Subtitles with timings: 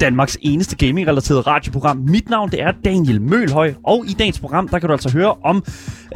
[0.00, 1.96] Danmarks eneste gaming-relaterede radioprogram.
[1.96, 5.34] Mit navn det er Daniel Mølhøj, og i dagens program der kan du altså høre
[5.44, 5.64] om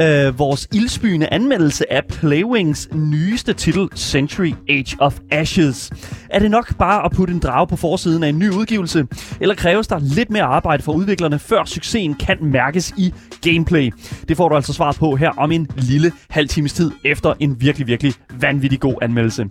[0.00, 5.90] øh, vores ildspyende anmeldelse af Playwings nyeste titel, Century Age of Ashes.
[6.30, 9.06] Er det nok bare at putte en drage på forsiden af en ny udgivelse,
[9.40, 13.92] eller kræves der lidt mere arbejde for udviklerne, før succesen kan mærkes i gameplay?
[14.28, 17.60] Det får du altså svar på her om en lille halv times tid efter en
[17.60, 19.46] virkelig, virkelig vanvittig god anmeldelse.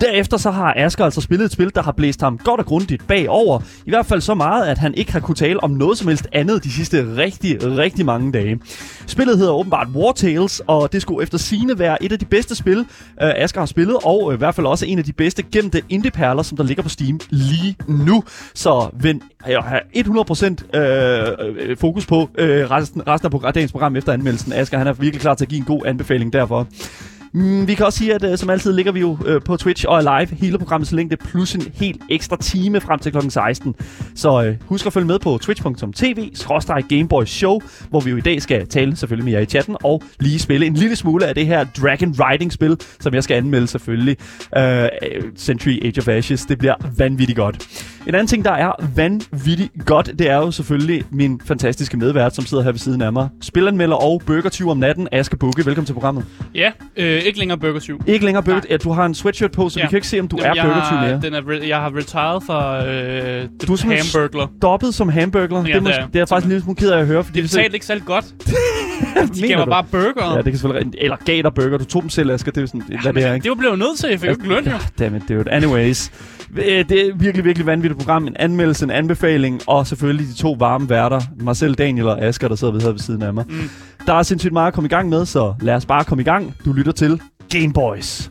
[0.00, 3.06] Derefter så har Asger altså spillet et spil, der har blæst ham godt og grundigt
[3.06, 3.59] bagover.
[3.86, 6.28] I hvert fald så meget, at han ikke har kunne tale om noget som helst
[6.32, 8.60] andet de sidste rigtig, rigtig mange dage.
[9.06, 12.54] Spillet hedder åbenbart War Tales, og det skulle efter sine være et af de bedste
[12.54, 12.84] spil, uh,
[13.16, 16.42] Asger har spillet, og uh, i hvert fald også en af de bedste gemte indie-perler,
[16.42, 18.24] som der ligger på Steam lige nu.
[18.54, 24.12] Så vend jeg har 100% øh, fokus på øh, resten, resten af dagens program efter
[24.12, 24.52] anmeldelsen.
[24.52, 26.66] Asger han er virkelig klar til at give en god anbefaling derfor.
[27.32, 29.84] Mm, vi kan også sige, at uh, som altid ligger vi jo uh, på Twitch
[29.88, 33.18] og er live hele programmets længde, plus en helt ekstra time frem til kl.
[33.28, 33.74] 16.
[34.14, 36.30] Så uh, husk at følge med på twitch.tv
[36.88, 40.02] Gameboy Show, hvor vi jo i dag skal tale selvfølgelig med jer i chatten og
[40.20, 43.66] lige spille en lille smule af det her Dragon Riding spil, som jeg skal anmelde
[43.66, 44.16] selvfølgelig.
[44.56, 44.62] Uh,
[45.36, 46.46] Century Age of Ashes.
[46.46, 47.68] Det bliver vanvittigt godt.
[48.06, 52.46] En anden ting, der er vanvittigt godt, det er jo selvfølgelig min fantastiske medvært, som
[52.46, 53.28] sidder her ved siden af mig.
[53.42, 55.66] Spilanmelder og burgertyv om natten, Aske Bukke.
[55.66, 56.24] Velkommen til programmet.
[56.54, 58.00] Ja, øh, ikke længere Burger 7.
[58.06, 59.86] Ikke længere Burger ja, Du har en sweatshirt på, så ja.
[59.86, 61.20] vi kan ikke se, om du Jamen, er Burger 7 mere.
[61.22, 64.46] Den er re- jeg har retired fra øh, du er hamburgler.
[64.58, 65.58] stoppet som hamburgler.
[65.58, 67.24] Ja, det, er, det, er, det er faktisk en lille smule ked af at høre.
[67.24, 68.24] Fordi det betalte ikke særlig godt.
[69.34, 70.30] de gav mig bare burger.
[70.30, 71.78] Ja, det kan selvfølgelig Eller gav dig burger.
[71.78, 72.52] Du tog dem selv, Asger.
[72.52, 73.44] Det er sådan, ja, hvad det er, ikke?
[73.44, 74.10] Det var blevet nødt til.
[74.10, 74.72] Jeg fik jo ikke løn, jo.
[74.98, 75.50] Dammit, dude.
[75.50, 76.12] Anyways.
[76.56, 78.26] Det er virkelig, virkelig vanvittigt program.
[78.26, 82.48] En anmeldelse, en anbefaling, og selvfølgelig de to varme værter, mig selv, Daniel og Asger,
[82.48, 83.44] der sidder ved, ved siden af mig.
[83.48, 83.70] Mm.
[84.06, 86.24] Der er sindssygt meget at komme i gang med, så lad os bare komme i
[86.24, 86.54] gang.
[86.64, 87.20] Du lytter til
[87.50, 88.30] Game Boys.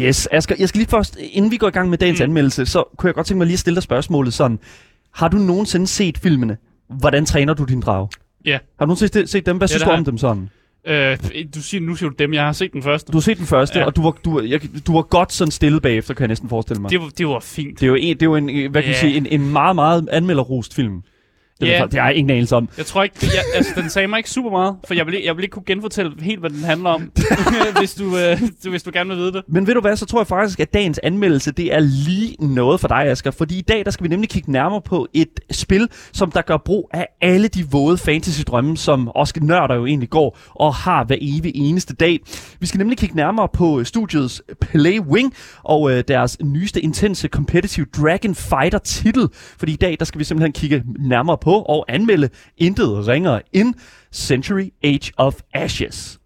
[0.00, 2.24] Yes, Asger, jeg skal lige først, inden vi går i gang med dagens mm.
[2.24, 4.58] anmeldelse, så kunne jeg godt tænke mig lige at stille dig spørgsmålet sådan.
[5.14, 6.56] Har du nogensinde set filmene?
[6.88, 8.08] Hvordan træner du din drage?
[8.44, 8.58] Ja.
[8.78, 9.56] Har du nogensinde set dem?
[9.56, 10.48] Hvad ja, synes du om dem sådan?
[10.86, 11.18] Øh,
[11.54, 13.12] du siger, nu siger du dem, jeg har set den første.
[13.12, 13.84] Du har set den første, ja.
[13.84, 16.82] og du var, du, jeg, du var godt sådan stille bagefter, kan jeg næsten forestille
[16.82, 16.90] mig.
[16.90, 17.80] Det var, det var fint.
[17.80, 19.00] Det er jo en, det er jo en, hvad kan yeah.
[19.00, 21.02] sige, en, en meget, meget anmelderrost film.
[21.60, 21.90] Det, yeah.
[21.90, 22.68] det har jeg ingen anelse om.
[22.78, 25.36] Jeg tror ikke, jeg, altså, den sagde mig ikke super meget, for jeg vil, jeg
[25.36, 27.12] vil ikke kunne genfortælle helt, hvad den handler om,
[27.78, 28.40] hvis, du, øh,
[28.70, 29.42] hvis du gerne vil vide det.
[29.48, 32.80] Men ved du hvad, så tror jeg faktisk, at dagens anmeldelse, det er lige noget
[32.80, 33.30] for dig, Asger.
[33.30, 36.56] Fordi i dag, der skal vi nemlig kigge nærmere på et spil, som der gør
[36.56, 41.16] brug af alle de våde fantasy-drømme, som Oscar Nørder jo egentlig går og har hver
[41.20, 42.20] evig eneste dag.
[42.60, 48.34] Vi skal nemlig kigge nærmere på studiets Playwing og øh, deres nyeste intense competitive Dragon
[48.34, 49.28] Fighter titel.
[49.58, 52.28] Fordi i dag, der skal vi simpelthen kigge nærmere på på og anmelde
[52.58, 53.74] intet ringer end
[54.12, 56.20] Century Age of Ashes.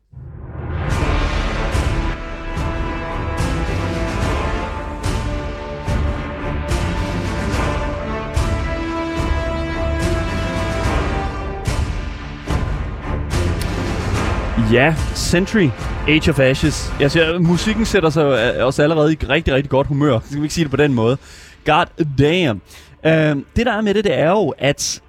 [14.72, 15.68] Ja, Century
[16.08, 16.92] Age of Ashes.
[17.00, 18.24] Jeg siger, musikken sætter sig
[18.64, 20.18] også øh, allerede i rigtig, rigtig godt humør.
[20.24, 21.18] Skal vi ikke sige det på den måde.
[21.64, 21.86] God
[22.18, 22.60] damn.
[23.04, 23.10] Uh,
[23.56, 25.02] det der er med det, det er jo, at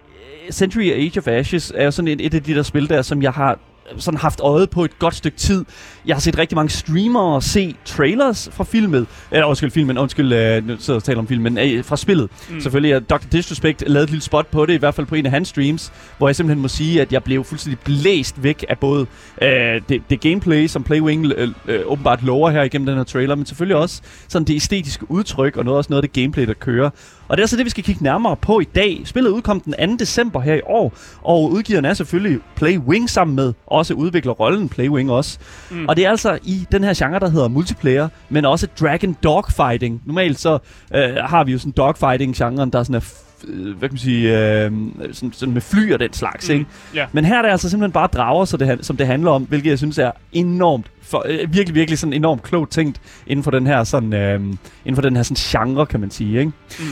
[0.51, 3.21] Century Age of Ashes er jo sådan et, et af de der spil der, som
[3.21, 3.59] jeg har
[3.97, 5.65] sådan haft øjet på et godt stykke tid.
[6.05, 9.07] Jeg har set rigtig mange streamere se trailers fra filmet.
[9.31, 12.29] Eller undskyld, filmen, undskyld, øh, nu sidder jeg og taler om filmen, øh, fra spillet.
[12.49, 12.61] Mm.
[12.61, 13.27] Selvfølgelig, at Dr.
[13.31, 15.93] Disrespect lavede et lille spot på det, i hvert fald på en af hans streams,
[16.17, 19.05] hvor jeg simpelthen må sige, at jeg blev fuldstændig blæst væk af både
[19.41, 23.35] øh, det, det gameplay, som Playwing øh, øh, åbenbart lover her igennem den her trailer,
[23.35, 26.53] men selvfølgelig også sådan det æstetiske udtryk, og noget, også noget af det gameplay, der
[26.53, 26.89] kører.
[27.27, 29.01] Og det er så det, vi skal kigge nærmere på i dag.
[29.05, 29.95] Spillet udkom den 2.
[29.95, 35.11] december her i år, og udgiveren er selvfølgelig Playwing sammen med også udvikler rollen Playwing
[35.11, 35.39] også.
[35.71, 35.85] Mm.
[35.87, 40.01] Og det er altså i den her genre, der hedder multiplayer, men også Dragon Dogfighting.
[40.05, 40.59] Normalt så
[40.95, 43.13] øh, har vi jo sådan dogfighting-genren, der sådan er
[43.47, 44.71] øh, hvad kan man sige, øh,
[45.11, 46.53] sådan, sådan med fly og den slags, mm.
[46.53, 46.65] ikke?
[46.95, 47.07] Yeah.
[47.11, 49.69] Men her er det altså simpelthen bare drager, så det, som det handler om, hvilket
[49.69, 53.67] jeg synes er enormt, for, øh, virkelig, virkelig sådan enormt klogt tænkt inden for den
[53.67, 56.51] her sådan, øh, inden for den her sådan genre, kan man sige, ikke?
[56.79, 56.85] Mm.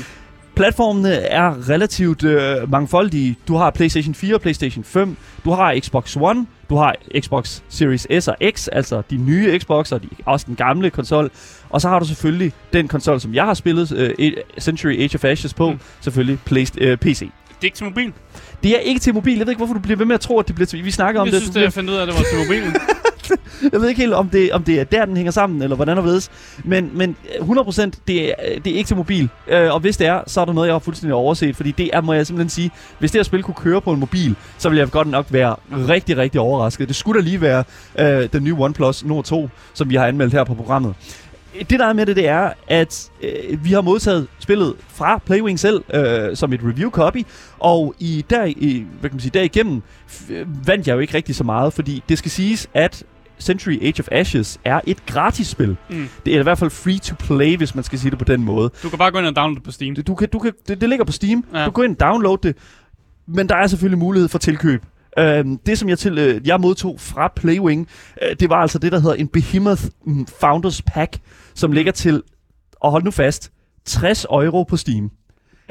[0.56, 3.36] Platformene er relativt øh, mangfoldige.
[3.48, 5.18] Du har PlayStation 4 og PlayStation 5.
[5.46, 6.46] Du har Xbox One.
[6.70, 10.90] Du har Xbox Series S og X, altså de nye Xboxer, de, også den gamle
[10.90, 11.32] konsol.
[11.70, 15.26] Og så har du selvfølgelig den konsol, som jeg har spillet øh, Century Age of
[15.26, 15.80] Ashes på, mm.
[16.02, 17.20] selvfølgelig Play, øh, PC.
[17.20, 17.30] Det
[17.62, 18.14] er ikke til mobil?
[18.64, 19.38] Det er ikke til mobil.
[19.38, 20.86] Jeg ved ikke, hvorfor du bliver ved med at tro, at det bliver til...
[20.86, 21.38] Vi snakker om jeg det.
[21.38, 22.76] Jeg synes, det, jeg fandt ud af, at det var til mobilen.
[23.74, 25.98] jeg ved ikke helt, om det, om det er der, den hænger sammen, eller hvordan
[25.98, 26.32] og vedes.
[26.64, 28.34] Men, men øh, 100% det er,
[28.66, 29.30] det er ikke til mobil.
[29.48, 31.56] Øh, og hvis det er, så er der noget, jeg har fuldstændig overset.
[31.56, 34.00] Fordi det er, må jeg simpelthen sige, hvis det her spil kunne køre på en
[34.00, 36.88] mobil, så ville jeg godt nok være rigtig, rigtig overrasket.
[36.88, 37.64] Det skulle da lige være
[38.00, 40.96] øh, den nye OnePlus Nord 2, som vi har anmeldt her på programmet
[41.60, 45.60] det der er med det, det er, at øh, vi har modtaget spillet fra Playwing
[45.60, 47.26] selv øh, som et review copy,
[47.60, 50.34] og i der, i, hvad kan man sige, derigennem f-
[50.66, 53.04] vandt jeg jo ikke rigtig så meget, fordi det skal siges, at
[53.40, 55.78] Century Age of Ashes er et gratis spil.
[55.90, 56.10] Mm.
[56.26, 58.44] Det er i hvert fald free to play, hvis man skal sige det på den
[58.44, 58.72] måde.
[58.84, 59.96] Du kan bare gå ind og downloade det på Steam.
[59.96, 61.46] Du kan, du kan, det, det ligger på Steam.
[61.54, 61.60] Ja.
[61.60, 62.58] Du kan gå ind og downloade det.
[63.28, 64.86] Men der er selvfølgelig mulighed for tilkøb.
[65.20, 67.88] Øhm, det, som jeg, til, øh, jeg modtog fra Playwing,
[68.22, 71.18] øh, det var altså det, der hedder en Behemoth mm, Founders Pack,
[71.54, 72.24] som ligger til,
[72.82, 73.52] og hold nu fast,
[73.86, 75.12] 60 euro på Steam.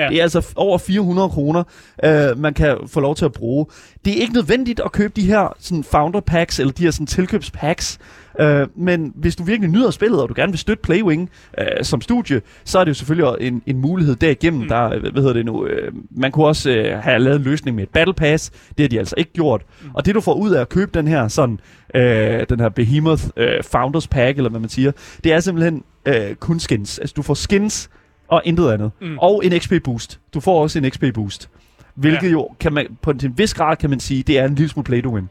[0.02, 0.08] Ja.
[0.08, 1.64] Det er altså over 400 kroner,
[2.04, 3.66] øh, man kan få lov til at bruge.
[4.04, 7.06] Det er ikke nødvendigt at købe de her sådan, founder packs, eller de her sådan,
[7.06, 7.98] tilkøbspacks.
[8.40, 12.00] Øh, men hvis du virkelig nyder spillet, og du gerne vil støtte Playwing øh, som
[12.00, 14.62] studie, så er det jo selvfølgelig en, en mulighed derigennem.
[14.62, 14.68] Mm.
[14.68, 17.76] Der, øh, hvad hedder det nu, øh, man kunne også øh, have lavet en løsning
[17.76, 18.50] med et Battle Pass.
[18.50, 19.62] Det har de altså ikke gjort.
[19.82, 19.90] Mm.
[19.94, 21.60] Og det du får ud af at købe den her sådan,
[21.94, 24.92] øh, den her Behemoth øh, Founders Pack, eller hvad man siger,
[25.24, 26.98] det er simpelthen øh, kun skins.
[26.98, 27.90] Altså du får skins
[28.32, 28.90] og intet andet.
[29.00, 29.18] Mm.
[29.18, 30.20] Og en XP boost.
[30.34, 31.48] Du får også en XP boost.
[31.94, 32.32] Hvilket Ja.
[32.32, 34.84] jo, kan man, på en, vis grad kan man sige, det er en lille smule
[34.84, 35.28] play to win.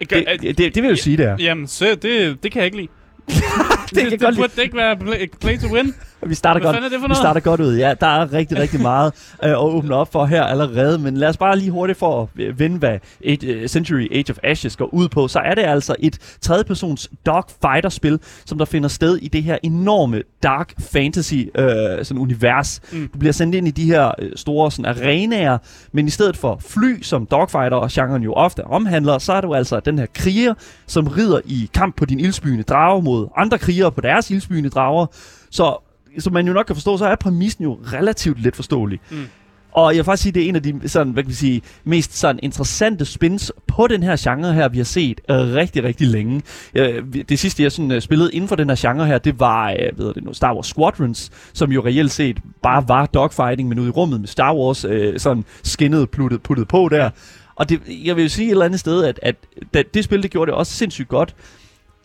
[0.00, 1.36] Ikke- Det, det, det, det vil jeg jo sige, det er.
[1.40, 2.88] Jamen, så det, det kan jeg ikke lide.
[3.94, 5.94] det det, godt det burde det ikke være play, play to win.
[6.26, 7.76] Vi starter, Hvad godt, vi starter godt ud.
[7.76, 9.12] Ja, der er rigtig, rigtig meget
[9.44, 10.98] øh, at åbne op for her allerede.
[10.98, 14.38] Men lad os bare lige hurtigt for at vende, hvad et, uh, Century Age of
[14.42, 15.28] Ashes går ud på.
[15.28, 20.22] Så er det altså et tredjepersons dogfighter-spil, som der finder sted i det her enorme
[20.42, 21.70] dark fantasy øh,
[22.02, 22.80] sådan univers.
[22.92, 23.08] Mm.
[23.12, 25.58] Du bliver sendt ind i de her øh, store sådan, arenaer,
[25.92, 29.54] men i stedet for fly, som dogfighter og genren jo ofte omhandler, så er du
[29.54, 30.54] altså den her kriger,
[30.86, 35.06] som rider i kamp på din ildsbyende drage mod andre krigere på deres ildsbyende drager.
[35.50, 35.87] Så
[36.18, 39.00] som man jo nok kan forstå, så er præmissen jo relativt let forståelig.
[39.10, 39.26] Mm.
[39.72, 41.62] Og jeg vil faktisk sige, det er en af de sådan, hvad kan vi sige,
[41.84, 46.06] mest sådan, interessante spins på den her genre her, vi har set øh, rigtig, rigtig
[46.06, 46.42] længe.
[46.74, 49.70] Øh, det sidste, jeg sådan, øh, spillede inden for den her genre her, det var
[49.70, 53.78] øh, ved det nu, Star Wars Squadrons, som jo reelt set bare var dogfighting, men
[53.78, 57.10] ude i rummet med Star Wars øh, sådan skinnet puttet, puttet på der.
[57.56, 59.36] Og det, jeg vil jo sige et eller andet sted, at, at,
[59.74, 61.34] at det spil, det gjorde det også sindssygt godt.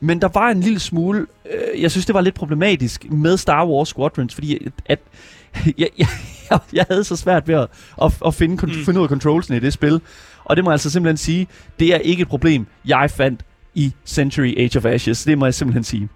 [0.03, 3.65] Men der var en lille smule, øh, jeg synes, det var lidt problematisk med Star
[3.67, 4.99] Wars Squadrons, fordi at,
[5.65, 6.07] jeg, jeg,
[6.51, 7.67] jeg, jeg havde så svært ved at,
[8.03, 8.71] at, at finde, Mm.
[8.85, 10.01] finde ud af controlsene i det spil.
[10.45, 11.47] Og det må jeg altså simpelthen sige,
[11.79, 13.45] det er ikke et problem, jeg fandt
[13.75, 15.23] i Century Age of Ashes.
[15.23, 16.09] Det må jeg simpelthen sige.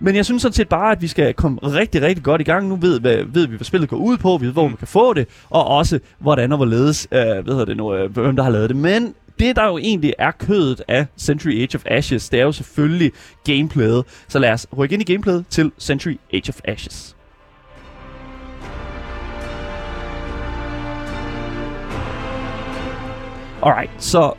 [0.00, 2.68] Men jeg synes sådan set bare, at vi skal komme rigtig, rigtig godt i gang.
[2.68, 4.70] Nu ved, hvad, ved vi, hvad spillet går ud på, vi ved, hvor Mm.
[4.70, 8.12] man kan få det, og også hvordan og hvorledes, øh, hvad hedder det nu, øh,
[8.12, 8.76] hvem der har lavet det.
[8.76, 12.52] Men det, der jo egentlig er kødet af Century Age of Ashes, det er jo
[12.52, 13.12] selvfølgelig
[13.44, 14.04] gameplayet.
[14.28, 17.16] Så lad os rykke ind i gameplayet til Century Age of Ashes.
[23.62, 24.32] Alright, så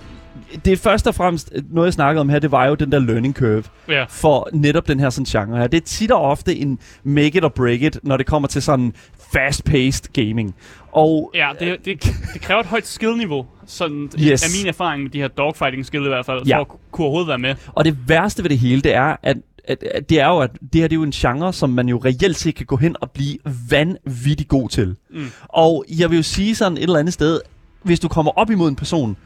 [0.65, 2.99] det er først og fremmest noget, jeg snakkede om her, det var jo den der
[2.99, 4.05] learning curve Ja.
[4.09, 5.67] for netop den her sådan genre her.
[5.67, 8.61] Det er tit og ofte en make it or break it, når det kommer til
[8.61, 8.93] sådan
[9.35, 10.55] fast-paced gaming.
[10.91, 14.43] Og Ja, det, det, det kræver et højt skillniveau, sådan Yes.
[14.43, 16.57] er min erfaring med de her dogfighting skill i hvert fald, Ja.
[16.57, 17.55] for at kunne overhovedet være med.
[17.67, 20.51] Og det værste ved det hele, det er, at, at, at det er jo, at
[20.73, 22.95] det her det er jo en genre, som man jo reelt set kan gå hen
[23.01, 23.37] og blive
[23.69, 24.95] vanvittig god til.
[25.13, 25.25] Mm.
[25.43, 27.39] Og jeg vil jo sige sådan et eller andet sted,
[27.83, 29.17] hvis du kommer op imod en person,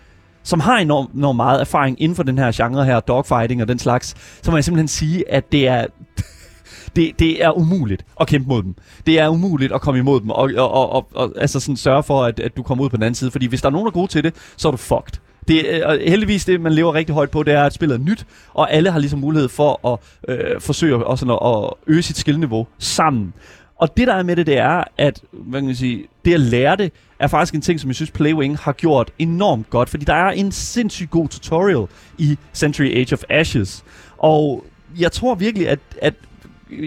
[0.43, 3.79] som har enormt, enormt meget erfaring inden for den her genre her, dogfighting og den
[3.79, 5.86] slags, så må jeg simpelthen sige, at det er...
[6.95, 8.75] Det, det er umuligt at kæmpe mod dem.
[9.05, 12.03] Det er umuligt at komme imod dem og, og, og, og, og altså sådan sørge
[12.03, 13.31] for, at, at du kommer ud på den anden side.
[13.31, 15.19] Fordi hvis der er nogen, der er gode til det, så er du fucked.
[15.48, 18.00] Det øh, og heldigvis det, man lever rigtig højt på, det er, at spillet er
[18.00, 20.00] nyt, og alle har ligesom mulighed for at
[20.36, 23.33] øh, forsøge også sådan at, at øge sit skillniveau sammen.
[23.82, 26.40] Og det der er med det, det er, at hvad kan man sige, det at
[26.40, 30.06] lære det, er faktisk en ting, som jeg synes Playwing har gjort enormt godt, fordi
[30.06, 33.84] der er en sindssygt god tutorial i Century Age of Ashes.
[34.18, 34.66] Og
[35.00, 36.14] jeg tror virkelig, at, at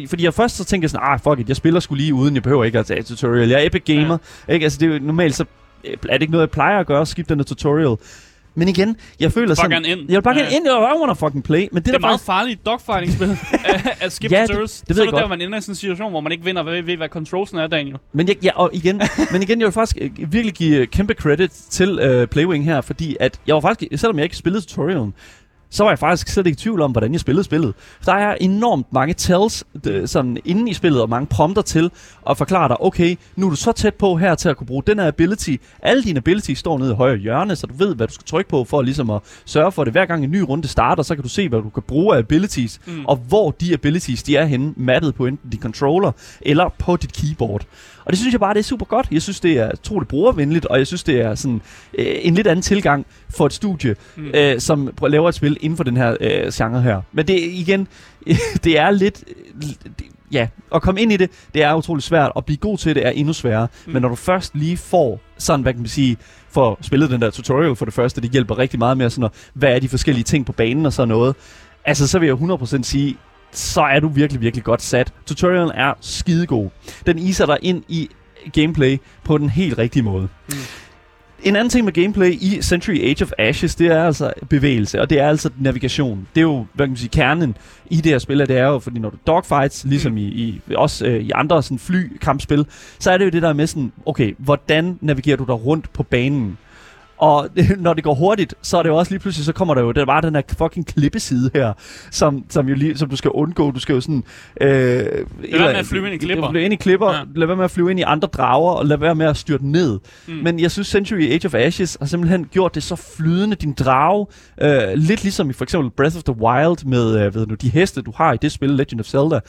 [0.08, 2.34] fordi jeg først så tænker jeg sådan, ah fuck it, jeg spiller skulle lige uden,
[2.34, 3.48] jeg behøver ikke at tage tutorial.
[3.48, 4.52] Jeg er epic gamer, ja.
[4.52, 4.64] ikke?
[4.64, 5.44] Altså det er jo normalt, så
[5.84, 7.96] øh, er det ikke noget, jeg plejer at gøre, skifte den tutorial.
[8.56, 9.70] Men igen, jeg føler sådan...
[9.70, 10.00] gerne ind.
[10.08, 10.42] Jeg vil bare Ja.
[10.42, 11.68] gerne ind, og I wanna fucking play.
[11.72, 13.30] Men det, Det der er meget faktisk, farligt dogfighting-spil
[13.74, 15.28] at- at skip Ja, ja, det- det ved så er det der, godt.
[15.28, 17.66] man ender i sådan en situation, hvor man ikke vinder ved, ved hvad controlsen er,
[17.66, 17.96] Daniel.
[18.12, 19.00] Men jeg, ja, og igen,
[19.32, 22.80] men igen, jeg vil faktisk øh, virkelig give øh, kæmpe credit til øh, Playwing her,
[22.80, 25.14] fordi at jeg var faktisk, selvom jeg ikke spillede tutorialen,
[25.74, 27.74] så var jeg faktisk slet ikke i tvivl om, hvordan jeg spillede spillet.
[28.06, 29.64] Der er enormt mange tells
[30.06, 31.90] sådan inde i spillet, og mange prompter til
[32.30, 34.82] at forklare dig, okay, nu er du så tæt på her til at kunne bruge
[34.86, 35.56] den her ability.
[35.82, 38.50] Alle dine abilities står nede i højre hjørne, så du ved, hvad du skal trykke
[38.50, 39.92] på for ligesom at sørge for det.
[39.92, 42.18] Hver gang en ny runde starter, så kan du se, hvad du kan bruge af
[42.18, 43.06] abilities, mm.
[43.06, 47.12] og hvor de abilities, de er henne, mattet på enten din controller eller på dit
[47.12, 47.66] keyboard.
[48.04, 49.08] Og det synes jeg bare, det er super godt.
[49.12, 51.60] Jeg synes, det er utroligt brugervenligt, og jeg synes, det er sådan
[51.98, 53.06] øh, en lidt anden tilgang
[53.36, 54.30] for et studie, mm.
[54.34, 57.02] øh, som laver et spil inden for den her øh, genre her.
[57.12, 57.88] Men det igen,
[58.64, 59.24] det er lidt...
[59.84, 62.32] Det, ja, at komme ind i det, det er utroligt svært.
[62.36, 63.68] At blive god til det er endnu sværere.
[63.86, 63.92] Mm.
[63.92, 66.16] Men når du først lige får sådan, hvad kan man sige,
[66.50, 69.30] for spillet den der tutorial for det første, det hjælper rigtig meget med sådan, at,
[69.54, 71.36] hvad er de forskellige ting på banen og sådan noget.
[71.84, 73.16] Altså, så vil jeg 100% sige,
[73.54, 75.12] så er du virkelig, virkelig godt sat.
[75.26, 76.70] Tutorialen er skidegod.
[77.06, 78.08] Den iser dig ind i
[78.52, 80.28] gameplay på den helt rigtige måde.
[80.48, 80.54] Mm.
[81.42, 85.10] En anden ting med gameplay i Century Age of Ashes, det er altså bevægelse, og
[85.10, 86.28] det er altså navigation.
[86.34, 87.56] Det er jo, hvad kan man sige, kernen
[87.90, 90.18] i det her spil, det er jo, fordi når du dogfights, ligesom mm.
[90.18, 92.66] i, i, også øh, i andre sådan fly-kampspil,
[92.98, 96.02] så er det jo det der med sådan, okay, hvordan navigerer du dig rundt på
[96.02, 96.58] banen?
[97.24, 99.82] Og når det går hurtigt, så er det jo også lige pludselig, så kommer der
[99.82, 101.72] jo der bare den her fucking klippeside her,
[102.10, 103.70] som, som, jo lige, som du skal undgå.
[103.70, 104.24] Du skal jo sådan...
[104.60, 105.06] Øh, lad
[105.52, 106.52] være med at flyve ind i klipper.
[106.52, 107.22] Lad ind i klipper, ja.
[107.34, 109.66] lad være med at flyve ind i andre drager, og lad være med at styrte
[109.66, 110.00] ned.
[110.26, 110.34] Mm.
[110.34, 114.26] Men jeg synes, Century Age of Ashes har simpelthen gjort det så flydende, din drage.
[114.62, 117.68] Øh, lidt ligesom i for eksempel Breath of the Wild med øh, ved du, de
[117.68, 119.40] heste, du har i det spil, Legend of Zelda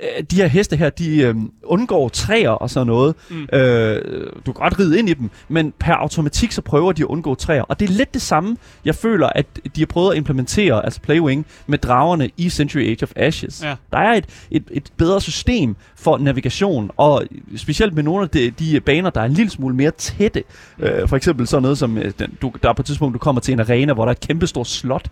[0.00, 1.34] øh, de her heste her, de øh,
[1.64, 3.14] undgår træer og sådan noget.
[3.30, 3.46] Mm.
[3.52, 7.06] Øh, du kan godt ride ind i dem, men per automatik så prøver de at
[7.06, 7.62] undgå træer.
[7.62, 11.00] Og det er lidt det samme, jeg føler, at de har prøvet at implementere, altså
[11.00, 13.62] Playwing, med dragerne i Century Age of Ashes.
[13.64, 13.74] Ja.
[13.90, 17.24] Der er et, et, et bedre system for navigation, og
[17.56, 20.44] specielt med nogle af de, de baner, der er en lille smule mere tætte.
[20.78, 23.18] Øh, for eksempel sådan noget som, øh, den, du, der er på et tidspunkt, du
[23.18, 25.08] kommer til en arena, hvor der er et kæmpe stort slot,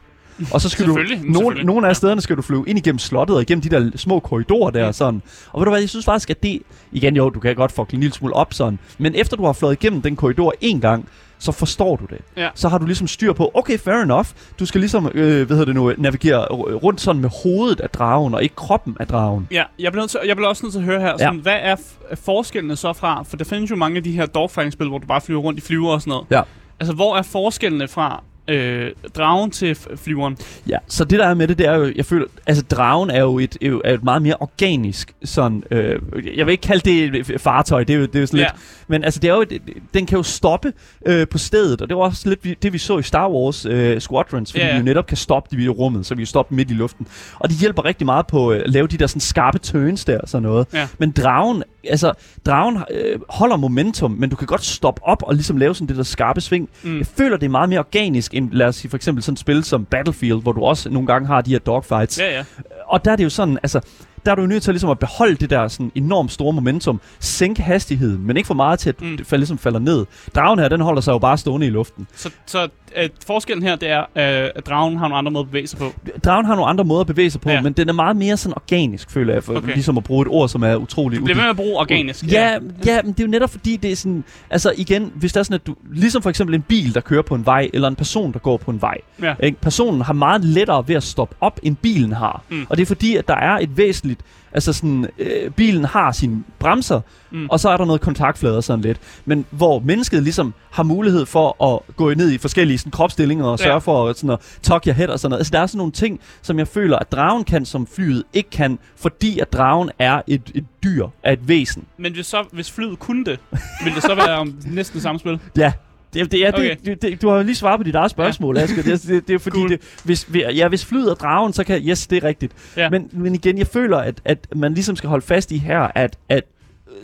[0.52, 3.42] og så skal du, nogle, nogle af stederne skal du flyve ind igennem slottet og
[3.42, 4.86] igennem de der små korridorer der.
[4.86, 4.92] Mm.
[4.92, 5.22] Sådan.
[5.52, 6.62] Og ved du hvad, jeg synes faktisk, at det,
[6.92, 9.52] igen jo, du kan godt få en lille smule op sådan, men efter du har
[9.52, 12.18] flået igennem den korridor en gang, så forstår du det.
[12.36, 12.48] Ja.
[12.54, 14.26] Så har du ligesom styr på, okay, fair enough,
[14.58, 18.34] du skal ligesom, øh, hvad hedder det nu, navigere rundt sådan med hovedet af dragen,
[18.34, 19.48] og ikke kroppen af dragen.
[19.50, 21.40] Ja, jeg bliver, nødt til, jeg bliver også nødt til at høre her, sådan, ja.
[21.40, 21.76] hvad er
[22.14, 25.20] forskellene så fra, for der findes jo mange af de her dogfighting-spil, hvor du bare
[25.20, 26.26] flyver rundt i flyver og sådan noget.
[26.30, 26.42] Ja.
[26.80, 30.38] Altså, hvor er forskellene fra øh, dragen til flyveren.
[30.68, 33.20] Ja, så det der er med det, det er jo, jeg føler, altså dragen er
[33.20, 36.00] jo et, er et meget mere organisk sådan, øh,
[36.36, 38.44] jeg vil ikke kalde det et fartøj, det er jo, det er jo sådan ja.
[38.44, 38.54] lidt,
[38.88, 39.62] men altså det er jo, et,
[39.94, 40.72] den kan jo stoppe
[41.06, 44.00] øh, på stedet, og det var også lidt det, vi så i Star Wars øh,
[44.00, 44.74] Squadrons, fordi ja, ja.
[44.74, 47.06] vi jo netop kan stoppe det i rummet, så vi jo stoppe midt i luften.
[47.38, 50.18] Og det hjælper rigtig meget på øh, at lave de der sådan skarpe turns der
[50.18, 50.66] og sådan noget.
[50.72, 50.88] Ja.
[50.98, 52.12] Men dragen, altså
[52.46, 55.96] dragen øh, holder momentum, men du kan godt stoppe op og ligesom lave sådan det
[55.96, 56.68] der skarpe sving.
[56.82, 56.98] Mm.
[56.98, 59.38] Jeg føler, det er meget mere organisk end, lad os sige for eksempel sådan et
[59.38, 62.18] spil som Battlefield, hvor du også nogle gange har de her dogfights.
[62.18, 62.44] Ja, ja.
[62.86, 63.80] Og der er det jo sådan, altså,
[64.24, 67.62] der er du nødt til ligesom at beholde det der sådan enormt store momentum, sænke
[67.62, 69.16] hastigheden, men ikke for meget til, at mm.
[69.16, 70.06] det ligesom falder ned.
[70.34, 72.06] Dragen her, den holder sig jo bare stående i luften.
[72.14, 72.68] Så, så
[73.02, 75.78] uh, forskellen her, det er, uh, at dragen har nogle andre måder at bevæge sig
[75.78, 75.92] på?
[76.24, 77.60] Dragen har nogle andre måder at bevæge sig på, ja.
[77.60, 79.72] men den er meget mere sådan organisk, føler jeg, for okay.
[79.72, 81.20] ligesom at bruge et ord, som er utroligt...
[81.20, 82.32] Du bliver med at bruge organisk.
[82.32, 84.24] Ja, ja, ja, men det er jo netop fordi, det er sådan...
[84.50, 85.74] Altså igen, hvis der er sådan, at du...
[85.92, 88.56] Ligesom for eksempel en bil, der kører på en vej, eller en person, der går
[88.56, 88.98] på en vej.
[89.22, 89.34] Ja.
[89.42, 89.60] Ikke?
[89.60, 92.42] Personen har meget lettere ved at stoppe op, end bilen har.
[92.48, 92.66] Mm.
[92.68, 94.20] Og det er fordi, at der er et væsentligt
[94.54, 97.46] Altså sådan, øh, bilen har sine bremser, mm.
[97.50, 98.98] og så er der noget kontaktflader sådan lidt.
[99.24, 103.58] Men hvor mennesket ligesom har mulighed for at gå ned i forskellige sådan, kropsstillinger og
[103.58, 103.78] sørge ja.
[103.78, 105.40] for at, sådan, at tuck your head og sådan noget.
[105.40, 108.50] Altså der er sådan nogle ting, som jeg føler, at dragen kan, som flyet ikke
[108.50, 111.84] kan, fordi at dragen er et, et dyr, er et væsen.
[111.98, 113.38] Men hvis, så, hvis flyet kunne det,
[113.84, 115.40] ville det så være om næsten samme spil?
[115.56, 115.72] Ja,
[116.14, 116.76] det, det, ja, okay.
[116.84, 118.62] det, det, du har jo lige svaret på dit eget spørgsmål, ja.
[118.62, 118.82] Asger.
[118.82, 119.68] Det, det, det er fordi, cool.
[119.70, 121.82] det, hvis, ja, hvis flyet er dragen, så kan...
[121.82, 122.52] Yes, det er rigtigt.
[122.76, 122.90] Ja.
[122.90, 126.18] Men, men igen, jeg føler, at, at man ligesom skal holde fast i her, at,
[126.28, 126.44] at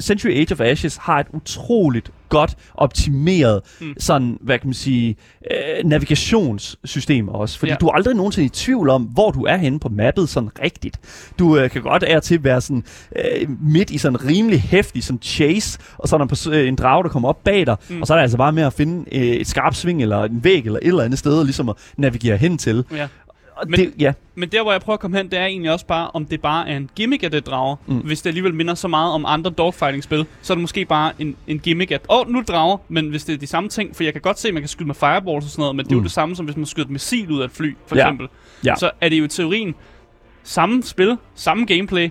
[0.00, 3.94] Century Age of Ashes har et utroligt godt optimeret mm.
[3.98, 5.16] sådan, hvad kan man sige,
[5.50, 7.58] øh, navigationssystem også.
[7.58, 7.76] Fordi ja.
[7.76, 11.00] du er aldrig nogensinde i tvivl om, hvor du er henne på mappet sådan rigtigt.
[11.38, 12.84] Du øh, kan godt af til være sådan
[13.16, 17.02] øh, midt i sådan rimelig hæftig sådan chase, og så er der en, en drage,
[17.02, 18.00] der kommer op bag dig, mm.
[18.00, 20.44] og så er det altså bare med at finde øh, et skarpt sving eller en
[20.44, 22.84] væg eller et eller andet sted, ligesom at navigere hen til.
[22.92, 23.08] Ja
[23.68, 24.12] men, det, ja.
[24.34, 26.40] men der, hvor jeg prøver at komme hen, det er egentlig også bare, om det
[26.40, 27.76] bare er en gimmick af det drager.
[27.86, 27.96] Mm.
[27.96, 31.36] Hvis det alligevel minder så meget om andre dogfighting-spil, så er det måske bare en,
[31.46, 33.96] en gimmick at, åh, oh, nu er drager, men hvis det er de samme ting,
[33.96, 35.84] for jeg kan godt se, at man kan skyde med fireballs og sådan noget, men
[35.84, 36.00] det er mm.
[36.00, 38.02] jo det samme, som hvis man skyder et missil ud af et fly, for ja.
[38.02, 38.28] eksempel.
[38.64, 38.74] Ja.
[38.76, 39.74] Så er det jo i teorien
[40.42, 42.10] samme spil, samme gameplay,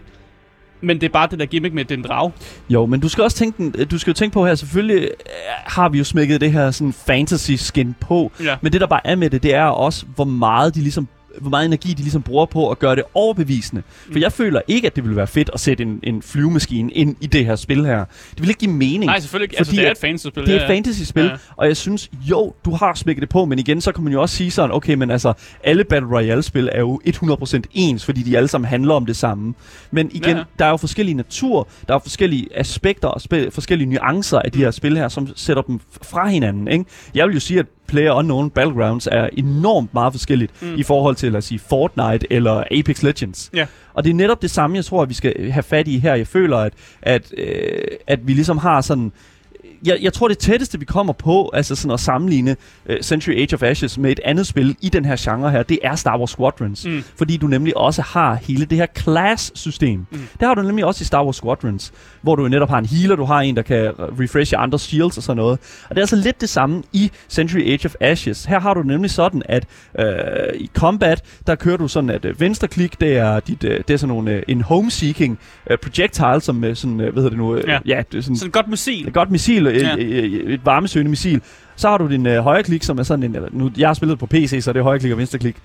[0.82, 2.32] men det er bare det der gimmick med, at det er en drag.
[2.70, 5.10] Jo, men du skal også tænke, du skal jo tænke på her, selvfølgelig øh,
[5.48, 8.58] har vi jo smækket det her sådan fantasy skin på, ja.
[8.62, 11.50] men det der bare er med det, det er også, hvor meget de ligesom hvor
[11.50, 13.82] meget energi de ligesom bruger på at gøre det overbevisende.
[14.06, 14.22] For mm.
[14.22, 17.28] jeg føler ikke, at det ville være fedt at sætte en, en flyvemaskine ind i
[17.28, 18.06] det her spil her.
[18.30, 19.06] Det vil ikke give mening.
[19.06, 19.58] Nej, selvfølgelig ikke.
[19.58, 20.46] Altså, det er et fantasy-spil.
[20.46, 21.32] Det er et fantasy-spil, ja.
[21.56, 24.22] og jeg synes, jo, du har smækket det på, men igen, så kan man jo
[24.22, 25.34] også sige sådan, okay, men altså,
[25.64, 29.54] alle Battle Royale-spil er jo 100% ens, fordi de alle sammen handler om det samme.
[29.92, 30.44] Men igen, ja.
[30.60, 34.58] der er jo forskellige natur, der er forskellige aspekter og sp- forskellige nuancer af de
[34.58, 34.64] mm.
[34.64, 36.68] her spil her, som sætter dem fra hinanden.
[36.68, 36.86] Ikke?
[37.16, 40.76] Jeg vil jo sige, at Player Unknown Battlegrounds er enormt meget forskelligt mm.
[40.76, 43.50] i forhold til, lad os sige, Fortnite eller Apex Legends.
[43.54, 43.66] Ja.
[43.94, 46.16] Og det er netop det samme, jeg tror, at vi skal have fat i her.
[46.16, 49.12] Jeg føler, at, at, øh, at vi ligesom har sådan
[49.86, 52.56] jeg, jeg tror, det tætteste, vi kommer på, altså sådan at sammenligne
[52.90, 55.80] uh, Century Age of Ashes med et andet spil i den her genre her, det
[55.84, 56.86] er Star Wars Squadrons.
[56.86, 57.04] Mm.
[57.18, 60.06] Fordi du nemlig også har hele det her class-system.
[60.12, 60.18] Mm.
[60.40, 63.16] Det har du nemlig også i Star Wars Squadrons, hvor du netop har en healer,
[63.16, 65.60] du har en, der kan refreshe andre shields og sådan noget.
[65.84, 68.46] Og det er altså lidt det samme i Century Age of Ashes.
[68.46, 69.66] Her har du nemlig sådan, at
[70.00, 70.06] uh,
[70.56, 73.90] i combat, der kører du sådan, at uh, venstre klik, det er, dit, uh, det
[73.90, 75.40] er sådan nogle, uh, en home-seeking
[75.72, 77.54] uh, projectile, som uh, sådan, uh, hvad hedder det nu?
[77.54, 79.08] Uh, ja, ja det er sådan, sådan et godt missil.
[79.08, 79.96] Et godt missil, et, ja.
[79.98, 81.42] et, et varmesøgende missil.
[81.76, 84.20] Så har du din uh, højre klik, som er sådan en, nu, jeg har spillet
[84.20, 85.56] på PC, så det er højre klik og venstre klik.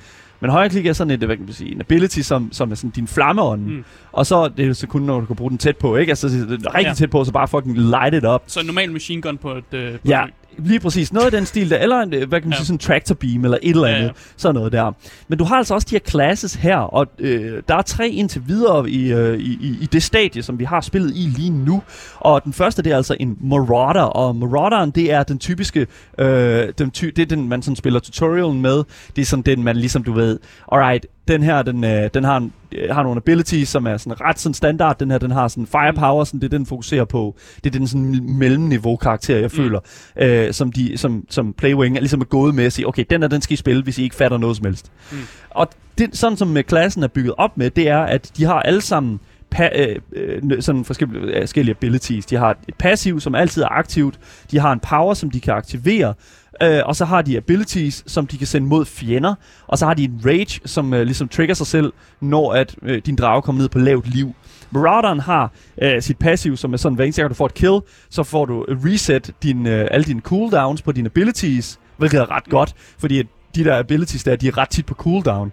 [0.41, 2.75] Men højre klik er sådan et, hvad kan man sige, en ability, som, som er
[2.75, 3.61] sådan din flammeånd.
[3.61, 3.85] Mm.
[4.13, 6.11] Og så det er det så kun, når du kan bruge den tæt på, ikke?
[6.11, 6.95] Altså, det er rigtig ja.
[6.95, 8.43] tæt på, så bare fucking light it up.
[8.47, 9.57] Så en normal machine gun på et...
[9.57, 10.25] Uh, på ja,
[10.59, 11.13] Lige præcis.
[11.13, 11.79] Noget af den stil der.
[11.79, 12.57] Eller en, hvad kan man ja.
[12.57, 14.01] sige, sådan en tractor beam eller et eller andet.
[14.01, 14.11] Ja, ja.
[14.37, 14.93] Sådan noget der.
[15.29, 16.77] Men du har altså også de her classes her.
[16.77, 20.65] Og øh, der er tre indtil videre i, øh, i, i det stadie, som vi
[20.65, 21.83] har spillet i lige nu.
[22.17, 24.03] Og den første, det er altså en Marauder.
[24.03, 25.87] Og Marauderen, det er den typiske...
[26.19, 28.83] Øh, den ty- det er den, man sådan spiller tutorialen med.
[29.17, 30.39] Det er sådan den, man ligesom, du ved...
[30.73, 34.21] Alright, den her, den, øh, den har, en, øh, har nogle abilities, som er sådan
[34.21, 34.99] ret sådan standard.
[34.99, 37.37] Den her, den har sådan firepower, sådan, det den, fokuserer på.
[37.65, 39.51] Det er den sådan mellemniveau karakter, jeg mm.
[39.51, 39.81] føler,
[40.17, 43.23] øh, som, de, som, som Playwing er ligesom er gået med at sige, okay, den
[43.23, 44.93] er den skal I spille, hvis I ikke fatter noget som helst.
[45.13, 45.19] Mm.
[45.51, 48.61] Og det, sådan som med klassen er bygget op med, det er, at de har
[48.61, 49.21] alle sammen
[49.55, 52.27] pa- øh, øh, sådan forskellige, forskellige abilities.
[52.27, 54.19] De har et passiv, som altid er aktivt.
[54.51, 56.15] De har en power, som de kan aktivere.
[56.63, 59.35] Øh, og så har de abilities, som de kan sende mod fjender.
[59.67, 63.03] Og så har de en rage, som øh, ligesom trigger sig selv, når at øh,
[63.07, 64.35] din drage kommer ned på lavt liv.
[64.71, 67.81] Marauderen har øh, sit passiv, som er sådan, hver eneste gang du får et kill,
[68.11, 72.45] så får du reset din, øh, alle dine cooldowns på dine abilities, hvilket er ret
[72.45, 73.23] godt, fordi
[73.55, 75.53] de der abilities der, de er ret tit på cooldown.